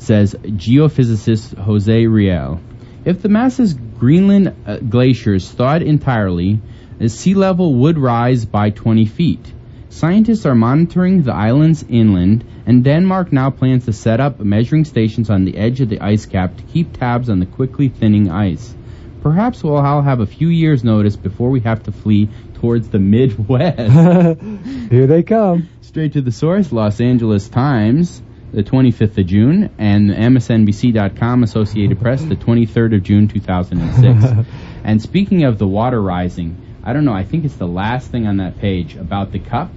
Says 0.01 0.35
geophysicist 0.35 1.57
Jose 1.59 2.07
Rial. 2.07 2.61
If 3.05 3.21
the 3.21 3.29
massive 3.29 3.99
Greenland 3.99 4.55
uh, 4.67 4.79
glaciers 4.79 5.51
thawed 5.51 5.83
entirely, 5.83 6.59
the 6.99 7.11
sea 7.11 7.35
level 7.35 7.75
would 7.75 7.99
rise 7.99 8.47
by 8.47 8.71
20 8.71 9.05
feet. 9.05 9.53
Scientists 9.91 10.47
are 10.47 10.55
monitoring 10.55 11.23
the 11.23 11.35
islands 11.35 11.85
inland, 11.87 12.45
and 12.65 12.83
Denmark 12.83 13.31
now 13.31 13.51
plans 13.51 13.85
to 13.85 13.93
set 13.93 14.21
up 14.21 14.41
measuring 14.41 14.87
stations 14.87 15.29
on 15.29 15.45
the 15.45 15.57
edge 15.57 15.83
of 15.83 15.91
the 15.91 16.01
ice 16.01 16.25
cap 16.25 16.57
to 16.57 16.63
keep 16.63 16.97
tabs 16.97 17.29
on 17.29 17.39
the 17.39 17.47
quickly 17.47 17.89
thinning 17.89 18.31
ice. 18.31 18.75
Perhaps 19.23 19.63
we'll 19.63 19.77
all 19.77 20.01
have 20.01 20.21
a 20.21 20.27
few 20.27 20.49
years' 20.49 20.83
notice 20.83 21.17
before 21.17 21.51
we 21.51 21.61
have 21.61 21.83
to 21.83 21.93
flee 21.93 22.31
towards 22.55 22.89
the 22.89 22.99
Midwest. 22.99 23.79
Here 24.91 25.07
they 25.07 25.23
come. 25.23 25.69
Straight 25.83 26.15
to 26.15 26.23
the 26.23 26.33
source, 26.33 26.73
Los 26.73 27.01
Angeles 27.03 27.49
Times, 27.49 28.23
the 28.53 28.63
25th 28.63 29.17
of 29.19 29.27
June, 29.27 29.71
and 29.79 30.11
MSNBC.com, 30.11 31.43
Associated 31.45 32.01
Press, 32.01 32.23
the 32.25 32.37
23rd 32.37 32.97
of 32.97 33.03
June, 33.03 33.29
2006. 33.29 34.49
and 34.85 35.01
speaking 35.01 35.45
of 35.45 35.59
the 35.59 35.67
water 35.69 36.01
rising, 36.01 36.57
I 36.83 36.93
don't 36.93 37.05
know, 37.05 37.13
I 37.13 37.25
think 37.25 37.45
it's 37.45 37.57
the 37.57 37.69
last 37.69 38.11
thing 38.11 38.27
on 38.27 38.39
that 38.39 38.59
page 38.59 38.97
about 38.97 39.33
the 39.33 39.39
cup. 39.39 39.71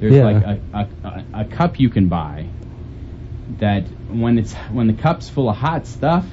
There's 0.00 0.14
Yeah. 0.14 0.24
like 0.24 0.44
a, 0.44 0.60
a, 0.72 0.88
a, 1.08 1.24
a 1.40 1.44
cup 1.46 1.80
you 1.80 1.88
can 1.88 2.08
buy 2.08 2.46
that 3.58 3.84
when 4.10 4.38
it's 4.38 4.52
when 4.72 4.86
the 4.86 4.92
cup's 4.92 5.28
full 5.28 5.48
of 5.48 5.56
hot 5.56 5.86
stuff, 5.86 6.26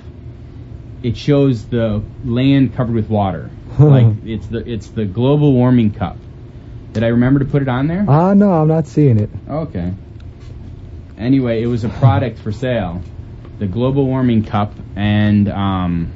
it 1.04 1.18
shows 1.18 1.66
the 1.68 2.02
land 2.24 2.76
covered 2.76 2.96
with 2.96 3.10
water. 3.10 3.50
like 3.80 4.08
it's 4.26 4.48
the 4.48 4.60
it's 4.70 4.90
the 4.90 5.06
global 5.06 5.54
warming 5.54 5.92
cup. 5.92 6.18
Did 6.94 7.04
I 7.04 7.08
remember 7.08 7.40
to 7.40 7.46
put 7.46 7.62
it 7.62 7.70
on 7.70 7.88
there? 7.88 8.06
Ah, 8.08 8.34
no, 8.34 8.52
I'm 8.52 8.68
not 8.68 8.88
seeing 8.88 9.18
it. 9.18 9.30
Okay. 9.50 9.94
Anyway, 11.22 11.62
it 11.62 11.68
was 11.68 11.84
a 11.84 11.90
product 11.90 12.40
for 12.40 12.52
sale, 12.52 13.02
the 13.60 13.68
global 13.68 14.08
warming 14.08 14.44
cup, 14.44 14.74
and 14.96 15.48
um, 15.48 16.12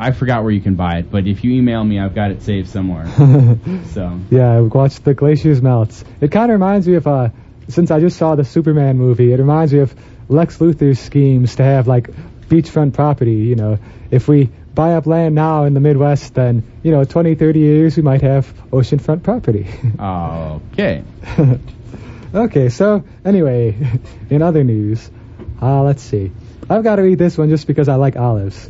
I 0.00 0.10
forgot 0.10 0.42
where 0.42 0.50
you 0.50 0.60
can 0.60 0.74
buy 0.74 0.98
it. 0.98 1.10
But 1.10 1.28
if 1.28 1.44
you 1.44 1.52
email 1.52 1.84
me, 1.84 2.00
I've 2.00 2.16
got 2.16 2.32
it 2.32 2.42
saved 2.42 2.68
somewhere. 2.68 3.06
so 3.92 4.18
Yeah, 4.28 4.58
watch 4.60 5.00
the 5.00 5.14
glaciers 5.14 5.62
melt. 5.62 6.02
It 6.20 6.32
kind 6.32 6.50
of 6.50 6.54
reminds 6.54 6.88
me 6.88 6.94
of, 6.96 7.06
uh, 7.06 7.28
since 7.68 7.92
I 7.92 8.00
just 8.00 8.18
saw 8.18 8.34
the 8.34 8.44
Superman 8.44 8.98
movie, 8.98 9.32
it 9.32 9.38
reminds 9.38 9.72
me 9.72 9.78
of 9.78 9.94
Lex 10.28 10.58
Luthor's 10.58 10.98
schemes 10.98 11.54
to 11.56 11.62
have 11.62 11.86
like 11.86 12.10
beachfront 12.48 12.94
property. 12.94 13.34
You 13.34 13.54
know, 13.54 13.78
if 14.10 14.26
we 14.26 14.50
buy 14.74 14.94
up 14.94 15.06
land 15.06 15.36
now 15.36 15.64
in 15.64 15.74
the 15.74 15.80
Midwest, 15.80 16.34
then 16.34 16.64
you 16.82 16.90
know, 16.90 17.04
20, 17.04 17.36
30 17.36 17.60
years 17.60 17.96
we 17.96 18.02
might 18.02 18.22
have 18.22 18.52
oceanfront 18.72 19.22
property. 19.22 19.68
okay. 20.72 21.04
okay, 22.34 22.68
so 22.68 23.04
anyway, 23.24 23.76
in 24.30 24.42
other 24.42 24.64
news, 24.64 25.10
uh, 25.60 25.82
let's 25.82 26.02
see. 26.02 26.32
I've 26.68 26.84
got 26.84 26.96
to 26.96 27.02
read 27.02 27.18
this 27.18 27.36
one 27.36 27.50
just 27.50 27.66
because 27.66 27.88
I 27.88 27.96
like 27.96 28.16
olives. 28.16 28.68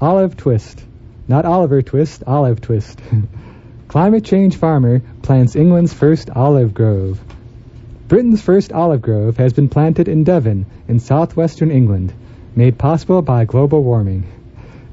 Olive 0.00 0.36
twist. 0.36 0.82
Not 1.28 1.44
Oliver 1.44 1.82
Twist, 1.82 2.24
Olive 2.26 2.60
Twist. 2.60 3.00
Climate 3.88 4.24
change 4.24 4.56
farmer 4.56 5.00
plants 5.22 5.54
England's 5.54 5.92
first 5.92 6.30
olive 6.30 6.74
grove. 6.74 7.20
Britain's 8.08 8.42
first 8.42 8.72
olive 8.72 9.02
grove 9.02 9.36
has 9.36 9.52
been 9.52 9.68
planted 9.68 10.08
in 10.08 10.24
Devon, 10.24 10.66
in 10.88 10.98
southwestern 10.98 11.70
England, 11.70 12.12
made 12.56 12.78
possible 12.78 13.22
by 13.22 13.44
global 13.44 13.82
warming. 13.82 14.24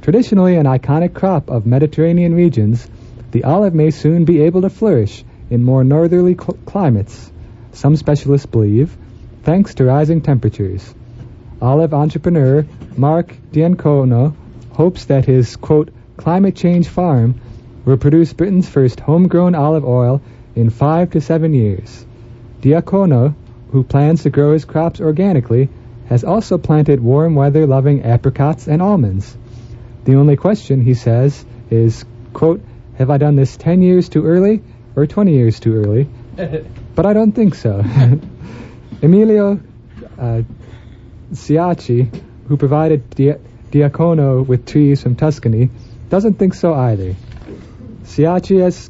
Traditionally 0.02 0.56
an 0.56 0.66
iconic 0.66 1.14
crop 1.14 1.50
of 1.50 1.66
Mediterranean 1.66 2.34
regions, 2.34 2.88
the 3.32 3.44
olive 3.44 3.74
may 3.74 3.92
soon 3.92 4.26
be 4.26 4.42
able 4.42 4.62
to 4.62 4.70
flourish 4.70 5.24
in 5.50 5.64
more 5.64 5.84
northerly 5.84 6.36
cl- 6.36 6.58
climates, 6.66 7.32
some 7.72 7.96
specialists 7.96 8.46
believe, 8.46 8.96
thanks 9.44 9.76
to 9.76 9.86
rising 9.86 10.22
temperatures. 10.22 10.94
Olive 11.62 11.94
entrepreneur 11.94 12.66
Mark 12.96 13.36
Diacono 13.52 14.36
hopes 14.72 15.06
that 15.06 15.26
his, 15.26 15.56
quote, 15.56 15.90
climate 16.18 16.56
change 16.56 16.88
farm 16.88 17.40
will 17.86 17.98
produce 17.98 18.34
Britain's 18.34 18.70
first 18.70 19.00
homegrown 19.00 19.56
olive 19.56 19.86
oil 19.86 20.22
in 20.56 20.70
five 20.70 21.12
to 21.12 21.22
seven 21.22 21.54
years. 21.54 22.06
Diacono, 22.62 23.36
who 23.72 23.84
plans 23.84 24.24
to 24.24 24.30
grow 24.30 24.54
his 24.54 24.66
crops 24.66 25.00
organically, 25.00 25.70
has 26.08 26.24
also 26.24 26.58
planted 26.58 27.00
warm 27.00 27.36
weather 27.36 27.68
loving 27.68 28.04
apricots 28.04 28.68
and 28.68 28.82
almonds. 28.82 29.38
The 30.06 30.16
only 30.16 30.38
question, 30.38 30.82
he 30.82 30.94
says, 30.94 31.46
is, 31.70 32.04
quote, 32.34 32.62
have 32.98 33.10
I 33.10 33.18
done 33.18 33.36
this 33.36 33.56
10 33.58 33.82
years 33.82 34.10
too 34.10 34.26
early 34.26 34.62
or 34.96 35.08
20 35.08 35.34
years 35.34 35.60
too 35.60 35.76
early? 35.76 36.10
but 37.00 37.06
I 37.06 37.14
don't 37.14 37.32
think 37.32 37.56
so. 37.56 37.82
Emilio 39.02 39.58
uh, 40.18 40.42
who 42.50 42.58
provided 42.58 43.10
Dia- 43.12 43.40
Diacono 43.72 44.46
with 44.46 44.66
trees 44.66 45.02
from 45.02 45.16
Tuscany, 45.16 45.70
doesn't 46.10 46.34
think 46.34 46.56
so 46.56 46.74
either. 46.74 47.16
Ciacci 48.04 48.60
has 48.60 48.90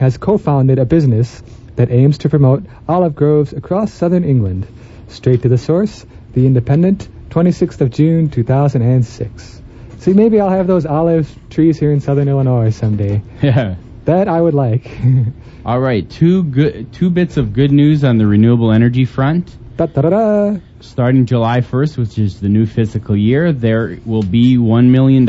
has 0.00 0.18
co-founded 0.18 0.80
a 0.80 0.84
business 0.84 1.40
that 1.76 1.92
aims 1.92 2.18
to 2.18 2.28
promote 2.28 2.64
olive 2.88 3.14
groves 3.14 3.52
across 3.52 3.92
southern 3.92 4.24
England. 4.24 4.66
Straight 5.06 5.42
to 5.42 5.48
the 5.48 5.58
source, 5.58 6.04
The 6.32 6.46
Independent, 6.46 7.06
26th 7.30 7.80
of 7.80 7.90
June, 7.90 8.28
2006. 8.28 9.62
See, 10.00 10.12
maybe 10.14 10.40
I'll 10.40 10.50
have 10.50 10.66
those 10.66 10.84
olive 10.84 11.32
trees 11.48 11.78
here 11.78 11.92
in 11.92 12.00
southern 12.00 12.26
Illinois 12.26 12.70
someday. 12.70 13.22
Yeah. 13.40 13.76
That 14.06 14.28
I 14.28 14.40
would 14.40 14.54
like. 14.54 14.88
All 15.66 15.80
right, 15.80 16.08
two 16.08 16.44
good 16.44 16.92
two 16.92 17.10
bits 17.10 17.36
of 17.36 17.52
good 17.52 17.72
news 17.72 18.04
on 18.04 18.18
the 18.18 18.26
renewable 18.26 18.72
energy 18.72 19.04
front. 19.04 19.56
Da-da-da-da. 19.76 20.60
Starting 20.80 21.26
July 21.26 21.60
1st, 21.60 21.98
which 21.98 22.18
is 22.18 22.40
the 22.40 22.48
new 22.48 22.66
fiscal 22.66 23.16
year, 23.16 23.52
there 23.52 23.98
will 24.06 24.22
be 24.22 24.56
$1 24.56 24.86
million 24.90 25.28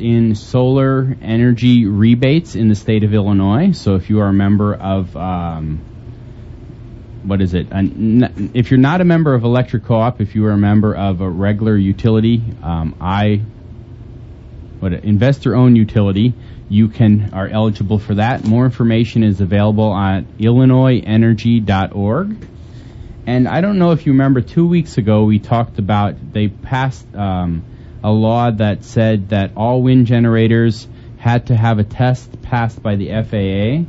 in 0.00 0.34
solar 0.36 1.16
energy 1.22 1.86
rebates 1.86 2.54
in 2.54 2.68
the 2.68 2.74
state 2.76 3.02
of 3.02 3.12
Illinois. 3.12 3.72
So 3.72 3.96
if 3.96 4.08
you 4.10 4.20
are 4.20 4.28
a 4.28 4.32
member 4.32 4.74
of, 4.74 5.16
um, 5.16 5.78
what 7.24 7.40
is 7.40 7.54
it? 7.54 7.68
An- 7.72 8.52
if 8.54 8.70
you're 8.70 8.78
not 8.78 9.00
a 9.00 9.04
member 9.04 9.34
of 9.34 9.42
Electric 9.42 9.84
Co-op, 9.84 10.20
if 10.20 10.36
you 10.36 10.44
are 10.44 10.52
a 10.52 10.58
member 10.58 10.94
of 10.94 11.20
a 11.20 11.28
regular 11.28 11.76
utility, 11.76 12.42
um, 12.62 12.94
I, 13.00 13.40
what, 14.78 14.92
investor-owned 14.92 15.76
utility, 15.76 16.34
you 16.68 16.88
can 16.88 17.30
are 17.32 17.48
eligible 17.48 17.98
for 17.98 18.16
that. 18.16 18.44
More 18.44 18.64
information 18.64 19.22
is 19.22 19.40
available 19.40 19.94
at 19.94 20.24
illinoisenergy.org. 20.38 22.36
And 23.26 23.48
I 23.48 23.60
don't 23.60 23.78
know 23.78 23.90
if 23.92 24.06
you 24.06 24.12
remember, 24.12 24.40
two 24.40 24.66
weeks 24.66 24.96
ago 24.98 25.24
we 25.24 25.38
talked 25.38 25.78
about 25.78 26.32
they 26.32 26.48
passed 26.48 27.06
um, 27.14 27.62
a 28.02 28.10
law 28.10 28.50
that 28.50 28.84
said 28.84 29.30
that 29.30 29.52
all 29.56 29.82
wind 29.82 30.06
generators 30.06 30.86
had 31.18 31.48
to 31.48 31.56
have 31.56 31.78
a 31.78 31.84
test 31.84 32.40
passed 32.42 32.82
by 32.82 32.96
the 32.96 33.08
FAA 33.08 33.84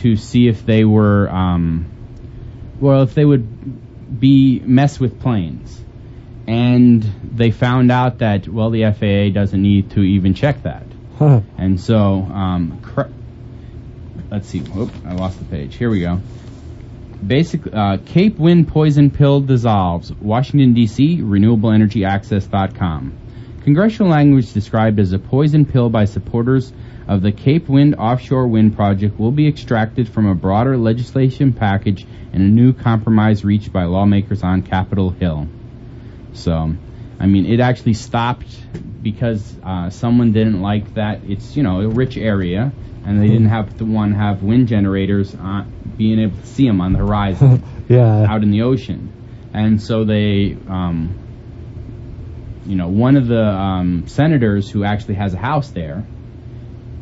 to 0.00 0.16
see 0.16 0.48
if 0.48 0.64
they 0.64 0.84
were, 0.84 1.28
um, 1.28 1.90
well, 2.80 3.02
if 3.02 3.14
they 3.14 3.24
would 3.24 4.20
be 4.20 4.60
mess 4.60 5.00
with 5.00 5.20
planes. 5.20 5.80
And 6.46 7.02
they 7.32 7.50
found 7.50 7.90
out 7.90 8.18
that, 8.18 8.46
well, 8.46 8.70
the 8.70 8.84
FAA 8.92 9.30
doesn't 9.34 9.60
need 9.60 9.92
to 9.92 10.00
even 10.00 10.34
check 10.34 10.62
that. 10.62 10.84
And 11.58 11.80
so, 11.80 12.22
um, 12.22 12.80
cr- 12.82 13.12
let's 14.30 14.48
see. 14.48 14.60
Whoop, 14.60 14.90
I 15.06 15.14
lost 15.14 15.38
the 15.38 15.44
page. 15.44 15.76
Here 15.76 15.88
we 15.88 16.00
go. 16.00 16.20
Basic 17.24 17.72
uh, 17.72 17.98
Cape 18.04 18.38
Wind 18.38 18.68
Poison 18.68 19.10
Pill 19.10 19.40
dissolves. 19.40 20.12
Washington 20.12 20.74
D.C. 20.74 21.18
RenewableEnergyAccess.com. 21.18 23.18
Congressional 23.62 24.10
language 24.10 24.52
described 24.52 25.00
as 25.00 25.12
a 25.12 25.18
poison 25.18 25.64
pill 25.64 25.88
by 25.88 26.04
supporters 26.04 26.70
of 27.08 27.22
the 27.22 27.32
Cape 27.32 27.68
Wind 27.68 27.94
offshore 27.94 28.46
wind 28.46 28.76
project 28.76 29.18
will 29.18 29.32
be 29.32 29.48
extracted 29.48 30.08
from 30.08 30.26
a 30.26 30.34
broader 30.34 30.76
legislation 30.76 31.54
package 31.54 32.06
and 32.32 32.42
a 32.42 32.46
new 32.46 32.74
compromise 32.74 33.42
reached 33.42 33.72
by 33.72 33.84
lawmakers 33.84 34.42
on 34.42 34.62
Capitol 34.62 35.10
Hill. 35.10 35.48
So, 36.34 36.74
I 37.18 37.26
mean, 37.26 37.46
it 37.46 37.60
actually 37.60 37.94
stopped 37.94 38.48
because 39.04 39.56
uh, 39.62 39.90
someone 39.90 40.32
didn't 40.32 40.60
like 40.62 40.94
that. 40.94 41.20
It's 41.28 41.56
you 41.56 41.62
know 41.62 41.82
a 41.82 41.88
rich 41.88 42.16
area, 42.16 42.72
and 43.04 43.22
they 43.22 43.28
didn't 43.28 43.50
have 43.50 43.76
to 43.76 43.84
one 43.84 44.12
have 44.14 44.42
wind 44.42 44.66
generators 44.66 45.34
on, 45.36 45.70
being 45.96 46.18
able 46.18 46.36
to 46.36 46.46
see 46.46 46.66
them 46.66 46.80
on 46.80 46.92
the 46.94 46.98
horizon 46.98 47.62
yeah. 47.88 48.26
out 48.28 48.42
in 48.42 48.50
the 48.50 48.62
ocean, 48.62 49.12
and 49.52 49.80
so 49.80 50.04
they, 50.04 50.56
um, 50.66 51.14
you 52.66 52.74
know, 52.74 52.88
one 52.88 53.16
of 53.16 53.28
the 53.28 53.44
um, 53.44 54.08
senators 54.08 54.70
who 54.70 54.82
actually 54.82 55.14
has 55.14 55.34
a 55.34 55.38
house 55.38 55.70
there. 55.70 56.02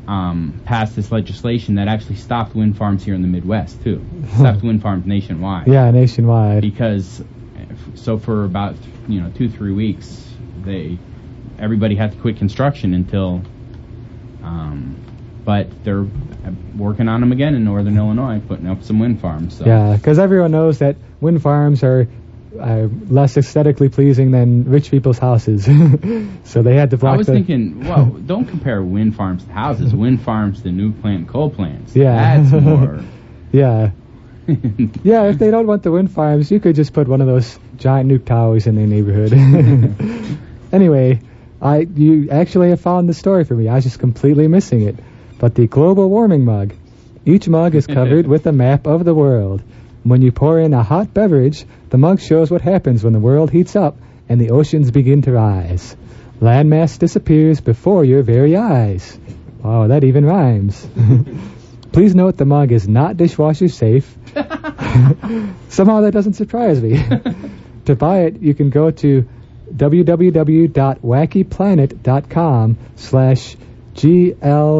Um, 0.08 0.60
passed 0.64 0.96
this 0.96 1.12
legislation 1.12 1.76
that 1.76 1.86
actually 1.86 2.16
stopped 2.16 2.56
wind 2.56 2.76
farms 2.76 3.04
here 3.04 3.14
in 3.14 3.22
the 3.22 3.28
Midwest 3.28 3.80
too. 3.84 4.04
stopped 4.34 4.62
wind 4.62 4.82
farms 4.82 5.06
nationwide 5.06 5.68
Yeah, 5.68 5.88
nationwide. 5.92 6.60
because 6.60 7.22
so 7.94 8.18
for 8.18 8.44
about 8.44 8.74
you 9.06 9.20
know 9.20 9.30
two 9.30 9.48
three 9.48 9.72
weeks 9.72 10.28
they 10.64 10.98
everybody 11.62 11.94
had 11.94 12.12
to 12.12 12.18
quit 12.18 12.36
construction 12.36 12.92
until 12.92 13.40
um, 14.42 14.96
but 15.44 15.68
they're 15.84 16.04
working 16.76 17.08
on 17.08 17.20
them 17.20 17.32
again 17.32 17.54
in 17.54 17.64
northern 17.64 17.96
Illinois 17.96 18.40
putting 18.46 18.66
up 18.66 18.82
some 18.82 18.98
wind 18.98 19.20
farms 19.20 19.56
so 19.58 19.64
Yeah, 19.64 19.96
because 19.96 20.18
everyone 20.18 20.50
knows 20.50 20.78
that 20.80 20.96
wind 21.20 21.40
farms 21.40 21.82
are 21.84 22.06
uh, 22.60 22.88
less 23.08 23.36
aesthetically 23.38 23.88
pleasing 23.88 24.30
than 24.30 24.64
rich 24.64 24.90
people's 24.90 25.18
houses. 25.18 25.64
so 26.44 26.60
they 26.62 26.74
had 26.76 26.90
to 26.90 26.98
block 26.98 27.14
I 27.14 27.16
was 27.16 27.26
the. 27.28 27.32
thinking 27.32 27.84
well 27.88 28.06
don't 28.06 28.44
compare 28.46 28.82
wind 28.82 29.16
farms 29.16 29.44
to 29.44 29.52
houses 29.52 29.94
wind 29.94 30.20
farms 30.22 30.62
to 30.62 30.70
new 30.70 30.92
plant 30.92 31.28
coal 31.28 31.48
plants 31.50 31.94
Yeah. 31.96 32.40
that's 32.40 32.52
more 32.64 33.00
yeah. 33.52 33.90
Yeah, 35.04 35.28
if 35.28 35.38
they 35.38 35.50
don't 35.52 35.66
want 35.68 35.82
the 35.84 35.92
wind 35.92 36.10
farms, 36.10 36.50
you 36.50 36.58
could 36.58 36.74
just 36.74 36.92
put 36.92 37.06
one 37.06 37.20
of 37.20 37.28
those 37.28 37.58
giant 37.76 38.10
nuke 38.10 38.24
towers 38.24 38.66
in 38.66 38.74
their 38.74 38.86
neighborhood. 38.88 39.32
anyway, 40.72 41.20
I 41.62 41.86
you 41.94 42.28
actually 42.30 42.70
have 42.70 42.80
found 42.80 43.08
the 43.08 43.14
story 43.14 43.44
for 43.44 43.54
me. 43.54 43.68
I 43.68 43.76
was 43.76 43.84
just 43.84 44.00
completely 44.00 44.48
missing 44.48 44.82
it. 44.82 44.96
But 45.38 45.54
the 45.54 45.68
global 45.68 46.10
warming 46.10 46.44
mug. 46.44 46.74
Each 47.24 47.48
mug 47.48 47.76
is 47.76 47.86
covered 47.86 48.26
with 48.34 48.46
a 48.46 48.52
map 48.52 48.86
of 48.86 49.04
the 49.04 49.14
world. 49.14 49.62
When 50.02 50.22
you 50.22 50.32
pour 50.32 50.58
in 50.58 50.74
a 50.74 50.82
hot 50.82 51.14
beverage, 51.14 51.64
the 51.90 51.98
mug 51.98 52.20
shows 52.20 52.50
what 52.50 52.62
happens 52.62 53.04
when 53.04 53.12
the 53.12 53.20
world 53.20 53.50
heats 53.50 53.76
up 53.76 53.96
and 54.28 54.40
the 54.40 54.50
oceans 54.50 54.90
begin 54.90 55.22
to 55.22 55.32
rise. 55.32 55.96
Landmass 56.40 56.98
disappears 56.98 57.60
before 57.60 58.04
your 58.04 58.22
very 58.22 58.56
eyes. 58.56 59.16
Wow, 59.62 59.86
that 59.86 60.02
even 60.02 60.24
rhymes. 60.24 60.84
Please 61.92 62.16
note 62.16 62.36
the 62.36 62.44
mug 62.44 62.72
is 62.72 62.88
not 62.88 63.16
dishwasher 63.16 63.68
safe. 63.68 64.16
Somehow 65.68 66.00
that 66.00 66.10
doesn't 66.12 66.32
surprise 66.32 66.82
me. 66.82 67.00
to 67.84 67.94
buy 67.94 68.22
it, 68.22 68.40
you 68.40 68.54
can 68.54 68.70
go 68.70 68.90
to 68.90 69.28
www.wackyplanet.com 69.76 72.76
slash 72.96 73.56
G-L-W-A-D-I-M-U-G 73.94 74.78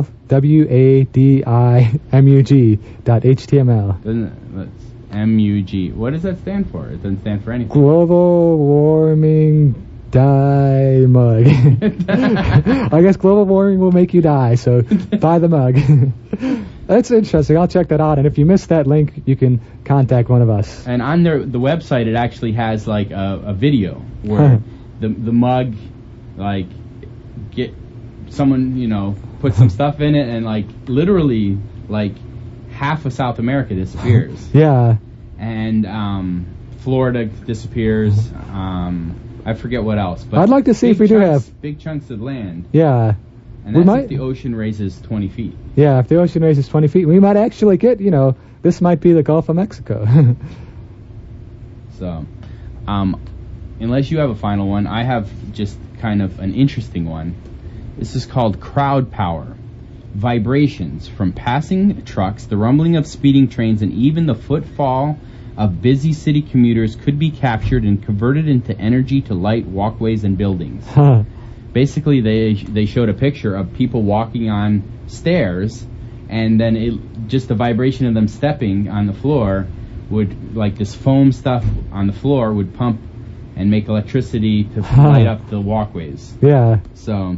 dot 3.05 3.22
HTML. 3.22 4.02
doesn't 4.02 4.59
it, 4.59 4.68
MUG 5.14 5.92
what 5.94 6.14
does 6.14 6.22
that 6.22 6.38
stand 6.38 6.70
for 6.70 6.88
it 6.88 6.96
doesn't 6.96 7.20
stand 7.20 7.44
for 7.44 7.52
anything 7.52 7.70
Global 7.70 8.57
warming 8.57 9.74
die 10.12 11.07
mug. 11.09 11.46
I 11.48 13.00
guess 13.02 13.16
global 13.16 13.46
warming 13.46 13.81
will 13.81 13.92
make 13.92 14.14
you 14.14 14.20
die, 14.20 14.55
so 14.55 14.83
buy 14.83 15.40
the 15.40 15.48
mug. 15.48 15.78
That's 16.87 17.11
interesting. 17.11 17.57
I'll 17.57 17.68
check 17.68 17.88
that 17.88 18.00
out. 18.00 18.18
And 18.18 18.26
if 18.26 18.38
you 18.38 18.44
missed 18.44 18.68
that 18.68 18.87
link, 18.87 19.22
you 19.24 19.37
can 19.37 19.61
contact 19.85 20.28
one 20.28 20.42
of 20.42 20.50
us. 20.50 20.87
And 20.87 21.00
on 21.00 21.22
their 21.22 21.42
the 21.42 21.59
website, 21.59 22.07
it 22.07 22.14
actually 22.14 22.52
has 22.52 22.87
like 22.87 23.11
a, 23.11 23.42
a 23.46 23.55
video 23.55 23.94
where 24.22 24.61
the 25.03 25.09
the 25.09 25.33
mug, 25.33 25.75
like, 26.37 26.67
get 27.51 27.75
someone 28.31 28.77
you 28.79 28.88
know 28.88 29.15
put 29.41 29.55
some 29.55 29.69
stuff 29.69 30.01
in 30.01 30.15
it, 30.15 30.29
and 30.29 30.45
like 30.47 30.67
literally 30.87 31.59
like 31.88 32.15
half 32.71 33.05
of 33.05 33.12
South 33.12 33.38
America 33.38 33.75
disappears, 33.75 34.49
Yeah. 34.55 34.97
and 35.38 35.85
um, 35.87 36.47
Florida 36.79 37.27
disappears. 37.27 38.31
Um, 38.51 39.19
I 39.45 39.55
forget 39.55 39.83
what 39.83 39.99
else, 39.99 40.23
but 40.25 40.38
I'd 40.41 40.49
like 40.49 40.65
to 40.67 40.75
see 40.75 40.91
if 40.91 40.99
we 41.01 41.09
do 41.09 41.19
chunks- 41.21 41.47
have- 41.49 41.61
big 41.61 41.81
chunks 41.81 42.11
of 42.11 42.23
land. 42.23 42.69
Yeah. 42.73 43.15
And 43.65 43.77
we 43.77 43.85
might. 43.85 44.05
if 44.05 44.09
the 44.09 44.19
ocean 44.19 44.55
raises 44.57 45.01
20 45.03 45.29
feet. 45.29 45.55
Yeah, 45.77 46.01
if 46.01 46.09
the 46.09 46.17
ocean 46.21 46.43
raises 46.43 46.67
20 46.67 46.88
feet, 46.88 47.07
we 47.07 47.21
might 47.21 47.37
actually 47.37 47.77
get, 47.77 48.01
you 48.01 48.11
know, 48.11 48.35
this 48.62 48.81
might 48.81 49.01
be 49.01 49.12
the 49.12 49.23
Gulf 49.23 49.49
of 49.49 49.55
Mexico. 49.57 50.05
So, 51.99 52.27
um, 52.88 53.21
unless 53.83 54.11
you 54.11 54.18
have 54.18 54.31
a 54.31 54.35
final 54.35 54.68
one, 54.68 54.87
I 54.87 55.03
have 55.05 55.31
just 55.53 55.77
kind 55.99 56.23
of 56.23 56.38
an 56.38 56.55
interesting 56.55 57.05
one. 57.05 57.35
This 57.99 58.14
is 58.14 58.27
called 58.27 58.61
crowd 58.61 59.11
power. 59.11 59.57
Vibrations 60.14 61.09
from 61.09 61.33
passing 61.33 62.05
trucks, 62.05 62.45
the 62.45 62.57
rumbling 62.57 62.97
of 62.97 63.07
speeding 63.07 63.49
trains, 63.49 63.83
and 63.83 63.92
even 63.92 64.27
the 64.27 64.35
footfall 64.35 65.18
of 65.57 65.81
busy 65.81 66.12
city 66.12 66.42
commuters 66.42 66.97
could 66.97 67.18
be 67.18 67.31
captured 67.31 67.85
and 67.85 68.03
converted 68.05 68.49
into 68.49 68.77
energy 68.79 69.23
to 69.23 69.35
light 69.35 69.66
walkways 69.66 70.25
and 70.25 70.37
buildings. 70.37 70.87
Huh. 70.87 71.25
Basically, 71.73 72.21
they 72.21 72.55
they 72.55 72.85
showed 72.85 73.09
a 73.09 73.14
picture 73.14 73.55
of 73.55 73.73
people 73.73 74.03
walking 74.03 74.51
on 74.51 74.83
stairs, 75.07 75.87
and 76.29 76.61
then 76.61 76.77
it 76.77 77.29
just 77.29 77.49
the 77.49 77.55
vibration 77.55 78.07
of 78.07 78.14
them 78.14 78.29
stepping 78.29 78.88
on 78.90 79.07
the 79.07 79.14
floor 79.14 79.66
would 80.11 80.55
like 80.55 80.77
this 80.77 80.95
foam 80.95 81.33
stuff 81.33 81.64
on 81.90 82.07
the 82.07 82.12
floor 82.12 82.53
would 82.53 82.75
pump 82.75 83.01
and 83.57 83.71
make 83.71 83.88
electricity 83.88 84.65
to 84.65 84.81
light 84.97 85.27
up 85.27 85.49
the 85.51 85.61
walkways. 85.61 86.35
yeah. 86.41 86.81
So, 86.95 87.37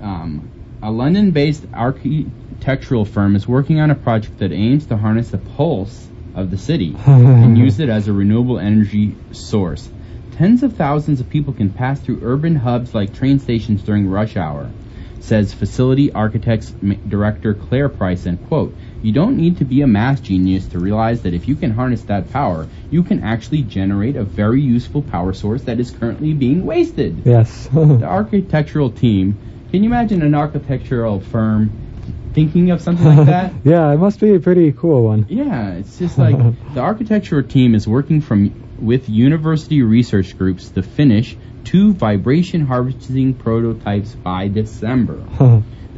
um, 0.00 0.50
a 0.82 0.90
London-based 0.90 1.64
architectural 1.74 3.04
firm 3.04 3.34
is 3.34 3.48
working 3.48 3.80
on 3.80 3.90
a 3.90 3.94
project 3.94 4.38
that 4.38 4.52
aims 4.52 4.86
to 4.86 4.96
harness 4.96 5.30
the 5.30 5.38
pulse 5.38 6.08
of 6.34 6.50
the 6.50 6.58
city 6.58 6.94
and 7.06 7.58
use 7.58 7.80
it 7.80 7.88
as 7.88 8.06
a 8.06 8.12
renewable 8.12 8.58
energy 8.58 9.14
source. 9.32 9.88
Tens 10.32 10.62
of 10.62 10.76
thousands 10.76 11.20
of 11.20 11.28
people 11.28 11.52
can 11.52 11.70
pass 11.70 12.00
through 12.00 12.20
urban 12.22 12.54
hubs 12.54 12.94
like 12.94 13.12
train 13.12 13.40
stations 13.40 13.82
during 13.82 14.06
rush 14.06 14.36
hour, 14.36 14.70
says 15.18 15.52
facility 15.52 16.12
architects 16.12 16.72
director 17.08 17.54
Claire 17.54 17.88
Price. 17.88 18.24
And 18.24 18.46
quote, 18.46 18.72
"You 19.02 19.12
don't 19.12 19.36
need 19.36 19.58
to 19.58 19.64
be 19.64 19.82
a 19.82 19.86
math 19.86 20.22
genius 20.22 20.66
to 20.68 20.78
realize 20.78 21.22
that 21.22 21.34
if 21.34 21.48
you 21.48 21.54
can 21.54 21.70
harness 21.70 22.02
that 22.04 22.30
power, 22.30 22.66
you 22.90 23.02
can 23.02 23.22
actually 23.22 23.62
generate 23.62 24.16
a 24.16 24.24
very 24.24 24.60
useful 24.60 25.02
power 25.02 25.32
source 25.32 25.62
that 25.64 25.80
is 25.80 25.90
currently 25.90 26.32
being 26.34 26.64
wasted." 26.64 27.22
Yes. 27.24 27.68
the 27.72 28.04
architectural 28.04 28.90
team. 28.90 29.38
Can 29.70 29.82
you 29.82 29.90
imagine 29.90 30.22
an 30.22 30.34
architectural 30.34 31.20
firm 31.20 31.70
thinking 32.32 32.70
of 32.70 32.80
something 32.80 33.04
like 33.04 33.26
that? 33.26 33.52
yeah, 33.64 33.92
it 33.92 33.98
must 33.98 34.20
be 34.20 34.34
a 34.34 34.40
pretty 34.40 34.72
cool 34.72 35.04
one. 35.04 35.26
Yeah, 35.28 35.72
it's 35.72 35.98
just 35.98 36.18
like 36.18 36.36
the 36.74 36.80
architectural 36.80 37.42
team 37.42 37.74
is 37.74 37.86
working 37.86 38.20
from 38.20 38.54
with 38.78 39.08
university 39.08 39.82
research 39.82 40.38
groups 40.38 40.70
to 40.70 40.82
finish 40.82 41.36
two 41.64 41.92
vibration 41.92 42.64
harvesting 42.66 43.34
prototypes 43.34 44.14
by 44.14 44.48
December. 44.48 45.22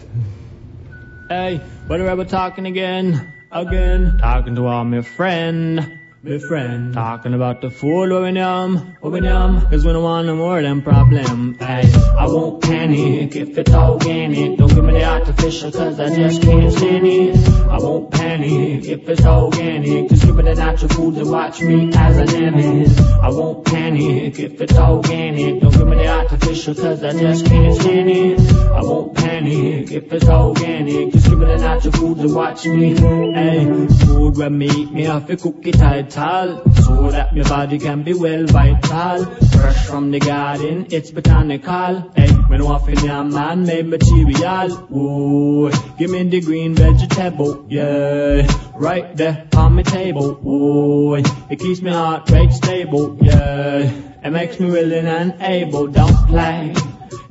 Hey, 1.29 1.57
what 1.87 2.01
are 2.01 2.15
we 2.15 2.25
talking 2.25 2.65
again? 2.65 3.31
Again, 3.51 4.17
talking 4.19 4.55
to 4.55 4.65
all 4.65 4.83
my 4.83 5.01
friend. 5.01 5.99
My 6.25 6.37
friend, 6.37 6.93
talking 6.93 7.33
about 7.33 7.59
the 7.59 7.69
food 7.69 8.09
where 8.09 8.21
we 8.21 8.31
numb, 8.31 8.95
where 9.01 9.11
we 9.11 9.19
cause 9.19 9.85
we 9.85 9.91
don't 9.91 10.03
want 10.03 10.25
no 10.25 10.37
more 10.37 10.61
than 10.61 10.81
problem. 10.81 11.57
Hey, 11.59 11.83
I 12.17 12.27
won't 12.27 12.63
panic 12.63 13.35
if 13.35 13.57
it's 13.57 13.73
organic. 13.73 14.57
Don't 14.57 14.73
give 14.73 14.85
me 14.85 14.93
the 14.93 15.03
artificial 15.03 15.73
cause 15.73 15.99
I 15.99 16.15
just 16.15 16.41
can't 16.41 16.71
stand 16.71 17.05
it. 17.05 17.35
I 17.67 17.77
won't 17.77 18.09
panic 18.09 18.85
if 18.85 19.09
it's 19.09 19.25
organic. 19.25 20.07
Just 20.07 20.25
give 20.25 20.35
me 20.37 20.43
the 20.43 20.55
natural 20.55 20.89
food 20.91 21.17
and 21.17 21.29
watch 21.29 21.59
me 21.59 21.91
as 21.93 22.17
I 22.17 22.25
damage. 22.25 22.97
I 22.99 23.29
won't 23.29 23.65
panic 23.65 24.39
if 24.39 24.61
it's 24.61 24.77
organic. 24.77 25.59
Don't 25.61 25.73
give 25.73 25.87
me 25.89 25.97
the 25.97 26.07
artificial 26.07 26.75
cause 26.75 27.03
I 27.03 27.19
just 27.19 27.45
can't 27.47 27.75
stand 27.81 28.09
it. 28.09 28.39
I 28.71 28.81
won't 28.81 29.13
panic 29.13 29.91
if 29.91 30.13
it's 30.13 30.29
organic. 30.29 31.11
Just 31.11 31.27
give 31.27 31.37
me 31.37 31.47
the 31.47 31.57
natural 31.57 31.91
food 31.91 32.19
and 32.19 32.33
watch 32.33 32.65
me. 32.65 32.95
Hey, 32.95 33.87
food 34.05 34.37
where 34.37 34.49
me 34.49 34.69
eat 34.69 34.91
me 34.93 35.07
off 35.07 35.29
a 35.29 35.35
cookie 35.35 35.73
title. 36.13 36.61
So 36.83 37.09
that 37.09 37.35
my 37.35 37.43
body 37.43 37.79
can 37.79 38.03
be 38.03 38.13
well 38.13 38.45
vital. 38.45 39.25
Fresh 39.51 39.85
from 39.87 40.11
the 40.11 40.19
garden, 40.19 40.87
it's 40.91 41.11
botanical. 41.11 42.11
Hey, 42.15 42.29
when 42.47 42.61
in 42.61 43.05
your 43.05 43.23
man 43.23 43.65
made 43.65 43.87
material. 43.87 44.69
Ooh, 44.93 45.71
give 45.97 46.11
me 46.11 46.23
the 46.23 46.41
green 46.41 46.75
vegetable, 46.75 47.65
yeah. 47.67 48.47
Right 48.75 49.15
there 49.17 49.47
on 49.55 49.75
my 49.75 49.83
table, 49.83 50.29
ooh. 50.47 51.15
It 51.15 51.59
keeps 51.59 51.81
my 51.81 51.91
heart 51.91 52.29
rate 52.29 52.51
stable, 52.51 53.17
yeah. 53.21 53.91
It 54.23 54.29
makes 54.29 54.59
me 54.59 54.69
willing 54.69 55.07
and 55.07 55.35
able. 55.41 55.87
Don't 55.87 56.27
play, 56.27 56.75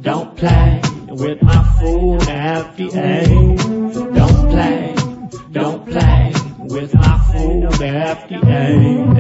don't 0.00 0.36
play 0.36 0.80
with 1.08 1.40
my 1.42 1.62
food, 1.78 2.20
FDA. 2.22 3.26
Don't 4.14 4.50
play, 4.50 4.94
don't 5.52 5.86
play 5.86 6.41
with 6.72 6.94
my 6.94 7.18
food, 7.30 7.64
FDA. 7.64 9.12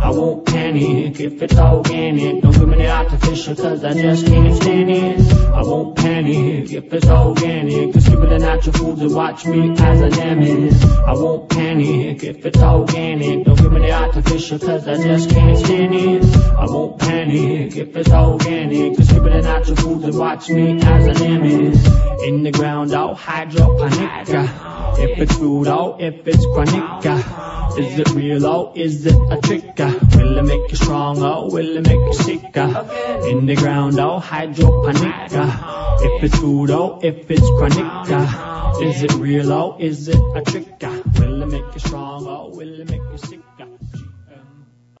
I 0.00 0.10
won't 0.10 0.46
panic 0.46 1.18
if 1.18 1.42
it's 1.42 1.58
organic. 1.58 2.42
Don't 2.42 2.52
give 2.52 2.68
me 2.68 2.76
the 2.76 2.90
artificial 2.90 3.56
cause 3.56 3.84
I 3.84 3.92
just 3.92 4.26
can't 4.26 4.54
stand 4.62 4.90
it. 4.90 5.32
I 5.52 5.62
won't 5.62 5.96
panic 5.96 6.70
if 6.72 6.92
it's 6.92 7.08
organic. 7.08 7.92
Just 7.92 8.08
give 8.08 8.20
me 8.20 8.28
the 8.28 8.38
natural 8.38 8.72
foods 8.72 9.00
and 9.02 9.14
watch 9.14 9.44
me 9.46 9.72
as 9.72 10.02
I 10.02 10.08
damage. 10.10 10.82
I 11.06 11.12
won't 11.12 11.48
panic 11.50 12.22
if 12.22 12.46
it's 12.46 12.58
organic. 12.62 13.44
Don't 13.44 13.58
give 13.60 13.72
me 13.72 13.80
the 13.80 13.92
artificial 13.92 14.58
cause 14.60 14.86
I 14.86 15.02
just 15.02 15.30
can't 15.30 15.58
stand 15.58 15.94
it. 15.94 16.24
I 16.56 16.66
won't 16.66 16.98
panic 17.00 17.76
if 17.76 17.96
it's 17.96 18.10
organic. 18.10 18.96
Just 18.96 19.10
give 19.10 19.24
me 19.24 19.30
the 19.30 19.42
natural 19.42 19.76
foods 19.76 20.04
and 20.04 20.16
watch 20.18 20.48
me 20.48 20.80
as 20.80 21.08
I 21.08 21.12
damage. 21.14 21.78
In 22.22 22.44
the 22.44 22.52
ground, 22.52 22.94
I'll 22.94 23.14
hydroponic. 23.14 24.79
If 24.98 25.18
it's 25.18 25.36
food, 25.36 25.68
oh, 25.68 25.96
if 25.98 26.26
it's 26.26 26.44
chronic. 26.46 27.06
uh, 27.06 27.74
Is 27.78 27.98
it 27.98 28.10
real, 28.10 28.46
oh, 28.46 28.72
is 28.74 29.06
it 29.06 29.14
a 29.30 29.40
trick? 29.40 29.78
uh, 29.80 29.92
Will 30.16 30.38
it 30.38 30.42
make 30.44 30.70
you 30.70 30.76
strong, 30.76 31.22
oh, 31.22 31.48
will 31.50 31.76
it 31.78 31.86
make 31.86 31.94
you 32.08 32.12
sick? 32.14 32.56
uh, 32.56 32.84
In 33.30 33.46
the 33.46 33.54
ground, 33.56 33.98
oh, 34.00 34.18
hydroponic. 34.18 35.32
uh, 35.32 35.96
If 36.02 36.24
it's 36.24 36.38
food, 36.38 36.70
oh, 36.70 36.98
if 37.02 37.30
it's 37.30 37.48
chronic. 37.58 38.10
uh, 38.10 38.78
Is 38.82 39.02
it 39.02 39.12
real, 39.14 39.52
oh, 39.52 39.76
is 39.78 40.08
it 40.08 40.20
a 40.34 40.42
trick? 40.42 40.82
uh, 40.82 41.02
Will 41.18 41.42
it 41.42 41.46
make 41.46 41.74
you 41.74 41.80
strong, 41.80 42.26
oh, 42.26 42.48
will 42.54 42.80
it 42.80 42.90
make 42.90 42.99